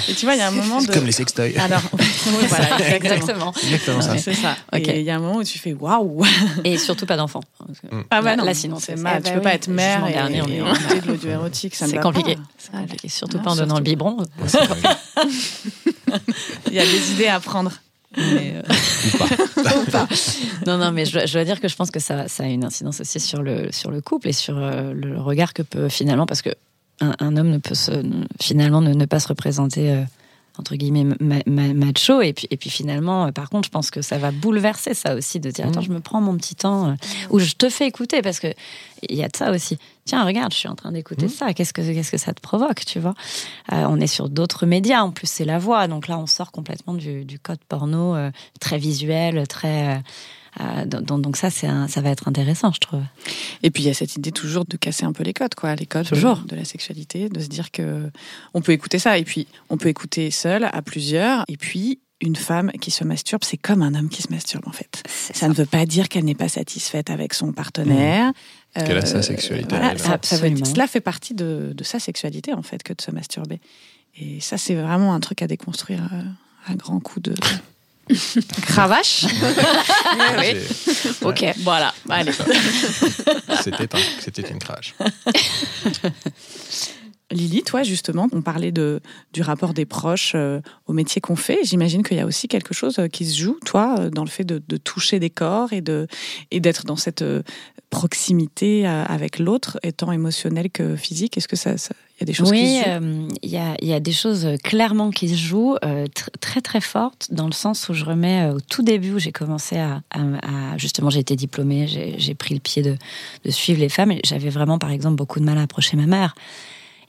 [0.09, 0.87] Et tu vois, il y a un moment de...
[0.87, 1.57] comme les sextoys.
[1.57, 1.81] Alors,
[2.49, 3.53] voilà, exactement.
[3.63, 4.17] Exactement ça.
[4.17, 4.55] C'est ça.
[4.73, 6.23] Et il y a un moment où tu fais waouh.
[6.63, 7.43] Et surtout pas d'enfants.
[7.91, 8.01] Mm.
[8.09, 8.45] Ah bah non.
[8.45, 9.21] Là, sinon c'est mal.
[9.23, 11.75] tu peux pas être mère et, dernier, on est de l'audio érotique.
[11.75, 12.37] C'est compliqué.
[12.57, 13.09] C'est compliqué.
[13.09, 14.17] Surtout pas en donnant le biberon.
[16.67, 17.71] Il y a des idées à prendre.
[18.15, 18.61] Mais euh...
[19.79, 20.07] Ou, pas.
[20.65, 22.63] Non, non, mais je, je, dois dire que je pense que ça, ça a une
[22.63, 26.25] incidence aussi sur le, sur le couple et sur euh, le regard que peut finalement,
[26.25, 26.49] parce que
[27.01, 27.91] un, homme ne peut se,
[28.41, 30.03] finalement ne, pas se représenter euh,
[30.57, 31.05] entre guillemets
[31.45, 32.21] macho.
[32.21, 35.15] Et puis et puis finalement euh, par contre je pense que ça va bouleverser ça
[35.15, 36.93] aussi de dire attends je me prends mon petit temps euh,
[37.29, 38.21] ou je te fais écouter.
[38.21, 38.47] Parce que
[39.07, 39.77] il y a de ça aussi.
[40.05, 41.29] Tiens regarde je suis en train d'écouter mmh.
[41.29, 41.53] ça.
[41.53, 43.13] Qu'est-ce que qu'est-ce que ça te provoque tu vois?
[43.69, 45.01] On est sur d'autres médias.
[45.01, 45.87] En plus c'est la voix.
[45.87, 48.15] Donc là on sort complètement du, du code porno
[48.59, 50.01] très visuel très
[50.59, 53.03] euh, donc, ça, ça va être intéressant, je trouve.
[53.63, 55.75] Et puis il y a cette idée toujours de casser un peu les codes, quoi,
[55.75, 56.39] les codes toujours.
[56.47, 58.09] De, la sexualité, de se dire que
[58.53, 62.35] on peut écouter ça, et puis on peut écouter seul, à plusieurs, et puis une
[62.35, 65.03] femme qui se masturbe, c'est comme un homme qui se masturbe en fait.
[65.07, 68.29] Ça, ne veut pas dire qu'elle n'est pas satisfaite avec son partenaire.
[68.75, 68.83] Mmh.
[68.83, 69.75] qu'elle a sa sexualité.
[69.97, 73.59] ça, cela fait partie de, sa sexualité en fait que de se masturber.
[74.19, 76.23] Et ça, c'est vraiment un truc à déconstruire euh,
[76.71, 77.35] à grand coup de
[78.67, 79.25] Cravache
[80.39, 80.57] oui.
[81.21, 82.31] Ok, voilà, allez.
[83.61, 84.95] C'était une cravache.
[87.31, 89.01] Lily, toi justement, on parlait de,
[89.33, 91.59] du rapport des proches euh, au métier qu'on fait.
[91.63, 94.29] J'imagine qu'il y a aussi quelque chose euh, qui se joue, toi, euh, dans le
[94.29, 96.07] fait de, toucher des corps et de
[96.51, 97.23] et d'être dans cette
[97.89, 101.37] proximité avec l'autre, étant émotionnel que physique.
[101.37, 102.99] Est-ce que ça, il y a des choses qui se jouent?
[103.01, 105.77] Oui, il y, a, y a des choses clairement qui se jouent,
[106.39, 109.77] très très fortes, dans le sens où je remets au tout début où j'ai commencé
[109.77, 112.95] à, à, justement, j'ai été diplômée, j'ai pris le pied de,
[113.43, 116.05] de suivre les femmes et j'avais vraiment, par exemple, beaucoup de mal à approcher ma
[116.05, 116.35] mère.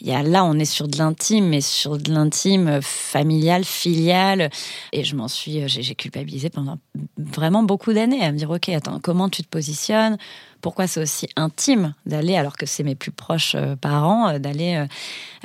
[0.00, 4.50] Il y a là, on est sur de l'intime, mais sur de l'intime familial, filial.
[4.92, 6.78] Et je m'en suis, j'ai culpabilisé pendant
[7.16, 10.16] vraiment beaucoup d'années à me dire, ok, attends, comment tu te positionnes?
[10.60, 14.84] Pourquoi c'est aussi intime d'aller, alors que c'est mes plus proches euh, parents, euh, d'aller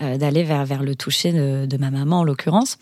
[0.01, 2.77] euh, d'aller vers vers le toucher de, ma maman en l'occurrence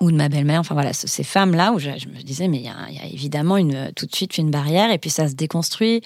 [0.00, 2.68] ou de ma belle-mère, enfin voilà, ces femmes-là où je, me disais, mais il y,
[2.68, 6.00] a, évidemment une, tout de suite une barrière, et puis ça se déconstruit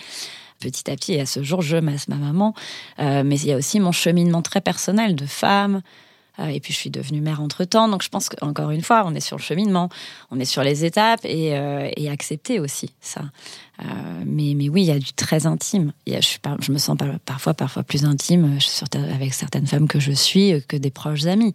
[0.58, 1.14] petit à petit.
[1.14, 2.54] Et à ce jour, je masse ma maman.
[2.98, 5.82] Euh, mais il y a aussi mon cheminement très personnel de femme.
[6.38, 7.88] Euh, et puis je suis devenue mère entre-temps.
[7.88, 9.88] Donc je pense qu'encore une fois, on est sur le cheminement,
[10.30, 13.22] on est sur les étapes et, euh, accepter aussi ça.
[14.24, 15.92] mais, mais oui, il y a du très intime.
[16.06, 18.58] Y a, je, je me sens parfois, parfois plus intime
[18.92, 21.54] avec certaines femmes que je suis que des proches amis.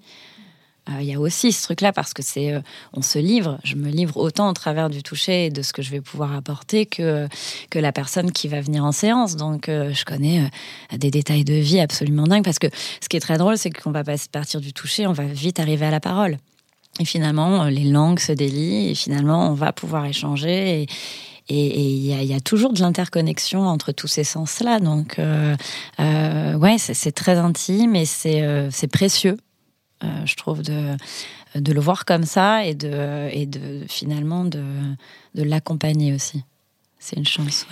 [0.92, 2.62] Euh, il y a aussi ce truc-là parce que c'est, euh,
[2.94, 3.60] on se livre.
[3.64, 6.36] Je me livre autant au travers du toucher et de ce que je vais pouvoir
[6.36, 7.28] apporter que
[7.70, 9.36] que la personne qui va venir en séance.
[9.36, 10.50] Donc, euh, je connais
[10.96, 12.68] des détails de vie absolument dingues parce que
[13.02, 15.86] ce qui est très drôle, c'est qu'on va partir du toucher, on va vite arriver
[15.86, 16.38] à la parole.
[17.00, 20.84] Et finalement, les langues se délient et finalement, on va pouvoir échanger.
[20.84, 20.88] Et,
[21.50, 24.80] il y, a toujours de l'interconnexion entre tous ces sens-là.
[24.80, 25.20] Donc,
[26.00, 29.38] ouais, c'est très intime et c'est précieux.
[30.04, 30.98] Euh, je trouve, de,
[31.56, 34.64] de le voir comme ça et de, et de finalement de,
[35.36, 36.44] de l'accompagner aussi.
[37.00, 37.66] C'est une chance.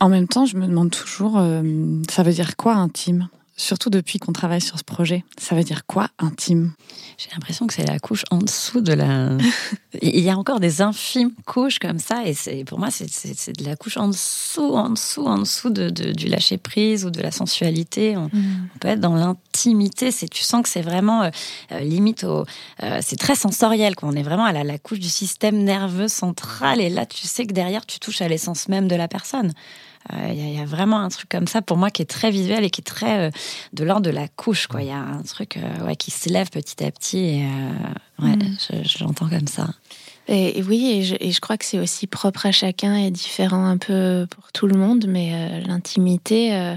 [0.00, 3.28] En même temps, je me demande toujours, euh, ça veut dire quoi intime?
[3.56, 5.24] Surtout depuis qu'on travaille sur ce projet.
[5.38, 6.72] Ça veut dire quoi intime?
[7.18, 9.36] J'ai l'impression que c'est la couche en dessous de la.
[10.02, 13.64] Il y a encore des infimes couches comme ça, et c'est pour moi c'est de
[13.64, 17.30] la couche en dessous, en dessous, en dessous de, du lâcher prise ou de la
[17.30, 18.16] sensualité.
[18.16, 18.68] On, mm.
[18.80, 20.10] peut être dans l'intimité.
[20.10, 21.30] C'est tu sens que c'est vraiment euh,
[21.72, 22.44] euh, limite au.
[22.82, 23.94] Euh, c'est très sensoriel.
[23.94, 24.08] Quoi.
[24.08, 27.46] On est vraiment à la, la couche du système nerveux central, et là tu sais
[27.46, 29.52] que derrière tu touches à l'essence même de la personne.
[30.12, 32.62] Il euh, y, a vraiment un truc comme ça pour moi qui est très visuel
[32.62, 33.30] et qui est très euh,
[33.72, 34.68] de l'ordre de la couche.
[34.78, 37.18] Il y a un truc euh, ouais, qui se lève petit à petit.
[37.18, 37.48] Et,
[38.22, 38.56] ouais, mm.
[38.84, 39.68] je, l'entends comme ça.
[40.28, 43.64] Et, oui, et je, et je, crois que c'est aussi propre à chacun et différent
[43.64, 46.74] un peu pour tout le monde, mais l'intimité,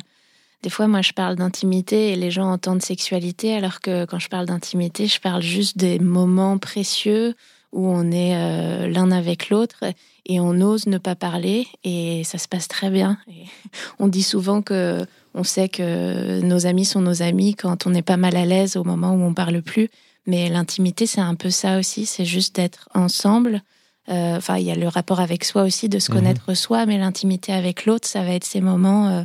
[0.64, 4.28] des fois moi je parle d'intimité et les gens entendent sexualité, alors que quand je
[4.28, 7.36] parle d'intimité, je parle juste des moments précieux
[7.72, 9.84] où on est euh, l'un avec l'autre
[10.26, 13.18] et on ose ne pas parler et ça se passe très bien.
[14.00, 18.02] on dit souvent que on sait que nos amis sont nos amis quand on n'est
[18.02, 19.90] pas mal à l'aise au moment où on parle plus.
[20.26, 23.62] Mais l'intimité, c'est un peu ça aussi, c'est juste d'être ensemble.
[24.10, 26.18] Euh, enfin, il y a le rapport avec soi aussi, de se mhm.
[26.18, 29.24] connaître soi, mais l'intimité avec l'autre, ça va être ces moments euh,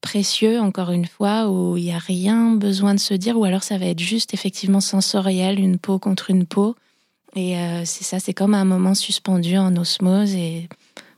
[0.00, 3.62] précieux, encore une fois, où il n'y a rien besoin de se dire, ou alors
[3.62, 6.76] ça va être juste effectivement sensoriel, une peau contre une peau.
[7.34, 10.34] Et euh, c'est ça, c'est comme un moment suspendu en osmose.
[10.34, 10.68] Et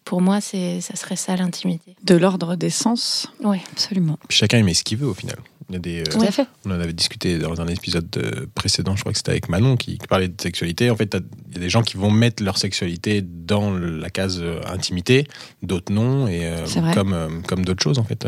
[0.04, 1.94] pour moi, c'est ça serait ça l'intimité.
[2.04, 4.18] De l'ordre des sens Oui, absolument.
[4.30, 5.36] chacun aimait ce qu'il veut au final.
[5.68, 6.46] Il y a des, Tout à fait.
[6.64, 8.08] On en avait discuté dans un épisode
[8.54, 10.90] précédent, je crois que c'était avec Manon qui, parlait de sexualité.
[10.90, 11.16] En fait,
[11.48, 15.26] il y a des gens qui vont mettre leur sexualité dans la case euh, intimité,
[15.62, 18.26] d'autres non, et euh, comme, euh, comme d'autres choses en fait.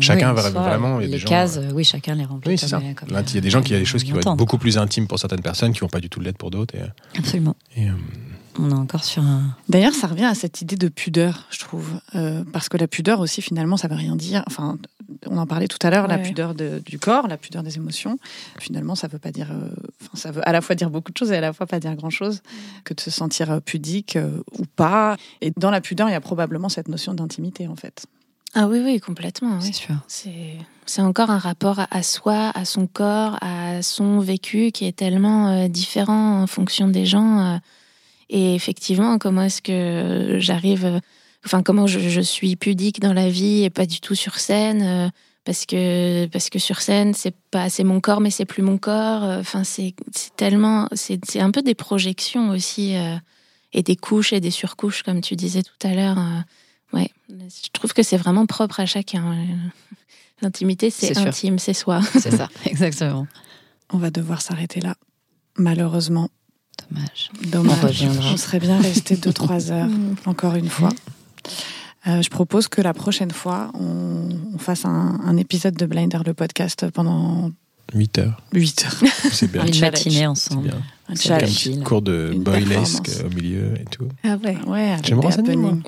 [0.00, 0.98] chacun va vraiment.
[0.98, 2.52] les cases, oui, chacun les remplit.
[2.52, 2.80] Oui, c'est ça.
[2.82, 5.06] il y a des gens qui ont des choses qui vont être beaucoup plus intimes
[5.06, 6.74] pour certaines personnes, qui vont pas du tout l'être pour d'autres.
[7.16, 7.56] Absolument.
[7.76, 7.86] Et,
[8.58, 9.42] on est encore sur un.
[9.68, 12.00] D'ailleurs, ça revient à cette idée de pudeur, je trouve,
[12.52, 14.42] parce que la pudeur aussi, finalement, ça veut rien dire.
[14.46, 14.78] Enfin,
[15.26, 18.18] on en parlait tout à l'heure, la pudeur du corps, la pudeur des émotions.
[18.58, 19.70] Finalement, ça veut pas dire, euh,
[20.14, 21.94] ça veut à la fois dire beaucoup de choses et à la fois pas dire
[21.94, 22.42] grand chose
[22.84, 25.16] que de se sentir euh, pudique euh, ou pas.
[25.40, 28.06] Et dans la pudeur, il y a probablement cette notion d'intimité, en fait.
[28.54, 29.60] Ah oui, oui, complètement.
[29.60, 29.94] C'est sûr.
[30.06, 35.68] C'est encore un rapport à soi, à son corps, à son vécu qui est tellement
[35.68, 37.60] différent en fonction des gens.
[38.30, 41.00] Et effectivement, comment est-ce que j'arrive
[41.44, 45.08] enfin comment je, suis pudique dans la vie et pas du tout sur scène euh,
[45.44, 48.78] parce que parce que sur scène c'est pas c'est mon corps mais c'est plus mon
[48.78, 49.24] corps.
[49.24, 49.94] Euh, enfin c'est
[50.36, 53.16] tellement c'est un peu des projections aussi euh,
[53.72, 56.18] et des couches et des surcouches comme tu disais tout à l'heure
[56.92, 57.10] ouais.
[57.28, 59.36] Je trouve que c'est vraiment propre à chacun
[60.42, 62.00] l'intimité c'est intime c'est soi.
[62.02, 63.26] C'est ça exactement.
[63.90, 64.96] On va devoir s'arrêter là.
[65.56, 66.28] Malheureusement
[66.90, 67.30] Dommage.
[67.50, 68.06] Dommage.
[68.32, 69.88] On, serait bien resté 2-3 heures,
[70.26, 70.90] encore une fois.
[72.06, 76.90] Euh, je propose que la prochaine fois, on, fasse un, épisode de Blinder, le podcast,
[76.90, 77.50] pendant
[77.94, 78.42] 8 heures.
[78.52, 79.10] 8 heures.
[79.32, 79.66] C'est bien.
[79.66, 80.70] Une matinée ensemble.
[81.08, 84.08] Un, un petit cours de boylesque au milieu et tout.
[84.24, 84.96] Ah ouais, ouais.
[85.06, 85.78] Je me renseigner, moi.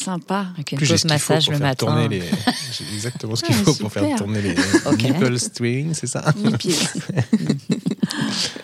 [0.00, 0.46] Sympa.
[0.54, 2.08] Avec une pause massage le matin.
[2.08, 2.20] Les...
[2.72, 4.54] J'ai exactement ce qu'il faut pour faire tourner les
[4.86, 5.10] okay.
[5.10, 6.24] nipple string, c'est ça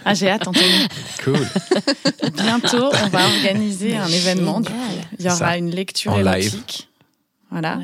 [0.04, 0.88] Ah, j'ai hâte, Anthony.
[1.24, 1.38] Cool.
[2.34, 4.62] Bientôt, on va organiser un événement.
[5.18, 6.88] Il y aura une lecture en érotique.
[7.50, 7.78] Voilà.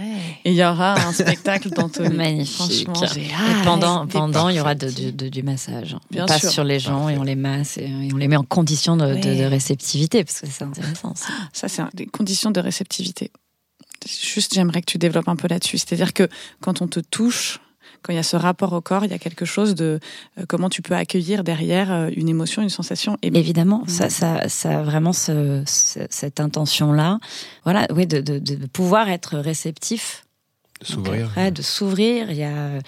[0.45, 2.15] Et il y aura un spectacle d'Anthony.
[2.17, 2.89] Magnifique.
[3.17, 5.97] et pendant, pendant il y aura de, du massage.
[6.17, 8.97] on passe sur les gens et on les masse et, on les met en condition
[8.97, 11.15] de, de réceptivité parce que c'est intéressant.
[11.15, 13.31] Ça, ça c'est des conditions de réceptivité.
[14.07, 15.79] Juste, j'aimerais que tu développes un peu là-dessus.
[15.79, 16.29] C'est-à-dire que
[16.61, 17.61] quand on te touche,
[18.03, 20.01] quand il y a ce rapport au corps, il y a quelque chose de
[20.39, 23.17] euh, comment tu peux accueillir derrière euh, une émotion, une sensation.
[23.23, 23.29] Et...
[23.29, 27.19] Évidemment, ça, ça, ça a vraiment ce, cette intention-là.
[27.65, 30.27] Voilà, oui, de, de, de, pouvoir être réceptif.
[30.81, 31.31] De s'ouvrir.
[31.53, 32.31] de s'ouvrir.
[32.33, 32.81] Il y a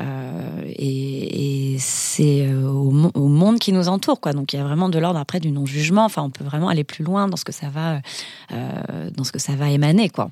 [0.00, 4.34] euh, et, et c'est au, au, monde qui nous entoure, quoi.
[4.34, 6.04] Donc il y a vraiment de l'ordre après du non jugement.
[6.04, 8.00] Enfin, on peut vraiment aller plus loin dans ce que ça va,
[8.52, 10.30] euh, dans ce que ça va émaner, quoi.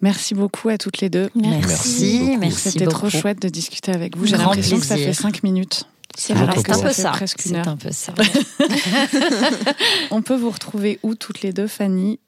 [0.00, 1.28] Merci beaucoup à toutes les deux.
[1.34, 2.36] Merci.
[2.38, 2.70] Merci.
[2.70, 4.26] C'était trop chouette de discuter avec vous.
[4.26, 5.84] J'ai l'impression que ça fait cinq minutes.
[6.16, 7.12] C'est un, peu ça.
[7.36, 8.12] C'est un peu ça.
[10.10, 12.18] On peut vous retrouver où toutes les deux, Fanny?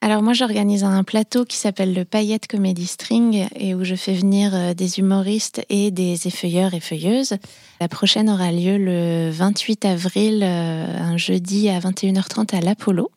[0.00, 4.14] Alors moi j'organise un plateau qui s'appelle le Paillette Comedy String et où je fais
[4.14, 7.36] venir euh, des humoristes et des effeuilleurs et feuilleuses.
[7.80, 13.12] La prochaine aura lieu le 28 avril, euh, un jeudi à 21h30 à l'Apollo.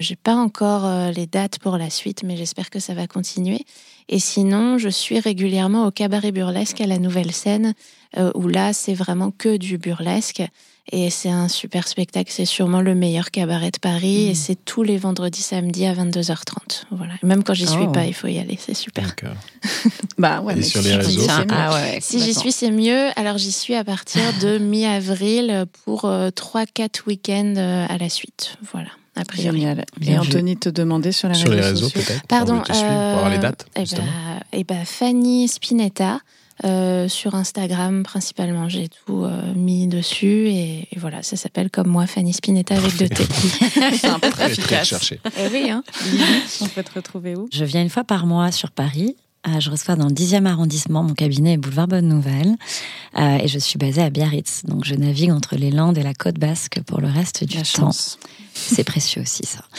[0.00, 3.66] J'ai pas encore euh, les dates pour la suite, mais j'espère que ça va continuer.
[4.08, 7.74] Et sinon, je suis régulièrement au cabaret burlesque à la Nouvelle Scène,
[8.16, 10.42] euh, où là, c'est vraiment que du burlesque.
[10.90, 12.32] Et c'est un super spectacle.
[12.32, 14.28] C'est sûrement le meilleur cabaret de Paris.
[14.28, 14.36] Et mmh.
[14.36, 16.84] c'est tous les vendredis, samedis à 22h30.
[16.90, 17.12] Voilà.
[17.22, 17.92] Même quand j'y suis oh.
[17.92, 18.58] pas, il faut y aller.
[18.58, 19.14] C'est super.
[20.18, 20.58] bah ouais.
[20.58, 21.26] Et sur les réseaux.
[21.50, 23.10] Ah si j'y suis, c'est mieux.
[23.16, 28.56] Alors j'y suis à partir de mi-avril pour 3-4 euh, week-ends à la suite.
[28.72, 28.88] Voilà.
[29.34, 29.84] Génial.
[30.00, 32.60] Et Anthony te demandait sur, sur les réseaux, peut-être Pardon.
[32.60, 33.66] Pour, avoir les euh, dates.
[33.76, 34.02] Et eh bah,
[34.52, 36.20] et bah, Fanny Spinetta.
[36.64, 42.06] Euh, sur Instagram principalement, j'ai tout euh, mis dessus et, voilà, ça s'appelle comme moi
[42.06, 43.22] Fanny Spinetta avec deux T.
[43.96, 45.14] C'est un peu très efficace.
[45.38, 45.82] Eh oui, hein.
[46.60, 47.48] On peut te retrouver où?
[47.50, 51.02] Je viens une fois par mois sur Paris euh, je reçois dans le 10e arrondissement,
[51.02, 52.56] mon cabinet est boulevard Bonne Nouvelle,
[53.18, 54.62] euh, et je suis basée à Biarritz.
[54.66, 57.90] Donc je navigue entre les Landes et la côte basque pour le reste du temps.
[58.52, 59.64] C'est précieux aussi ça.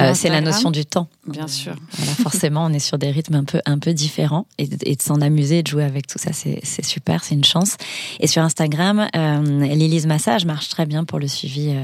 [0.00, 1.08] Euh, c'est la notion du temps.
[1.26, 1.74] Bien sûr.
[1.92, 5.20] Voilà, forcément, on est sur des rythmes un peu un peu différents et, de s'en
[5.20, 7.76] amuser et de jouer avec tout ça, c'est super, c'est une chance.
[8.20, 11.74] Et sur Instagram, euh, Massage marche très bien pour le suivi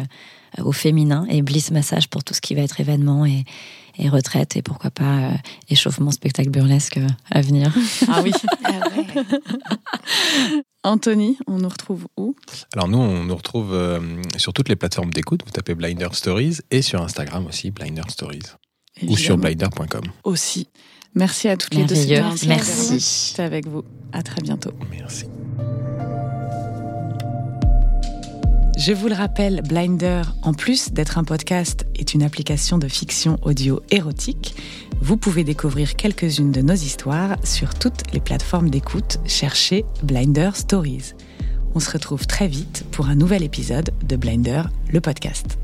[0.59, 3.45] au féminin et Bliss Massage pour tout ce qui va être événement et
[3.99, 5.32] et retraite et pourquoi pas euh,
[5.68, 7.72] échauffement spectacle burlesque euh, à venir.
[8.09, 8.32] Ah oui.
[10.82, 12.34] Ah Anthony, on nous retrouve où?
[12.74, 14.01] Alors nous, on nous retrouve euh,
[14.38, 15.43] sur toutes les plateformes d'écoute.
[15.45, 18.41] Vous tapez Blinder Stories et sur Instagram aussi, Blinder Stories.
[19.07, 20.05] Ou sur blinder.com.
[20.24, 20.68] Aussi.
[21.14, 21.95] Merci à toutes les deux.
[21.95, 22.49] Merci.
[22.49, 23.34] Merci.
[23.38, 23.84] Avec vous.
[24.12, 24.72] À très bientôt.
[24.91, 25.26] Merci.
[28.81, 33.37] Je vous le rappelle, Blinder, en plus d'être un podcast, est une application de fiction
[33.43, 34.55] audio érotique.
[35.03, 39.18] Vous pouvez découvrir quelques-unes de nos histoires sur toutes les plateformes d'écoute.
[39.26, 41.12] Cherchez Blinder Stories.
[41.74, 45.59] On se retrouve très vite pour un nouvel épisode de Blinder, le podcast.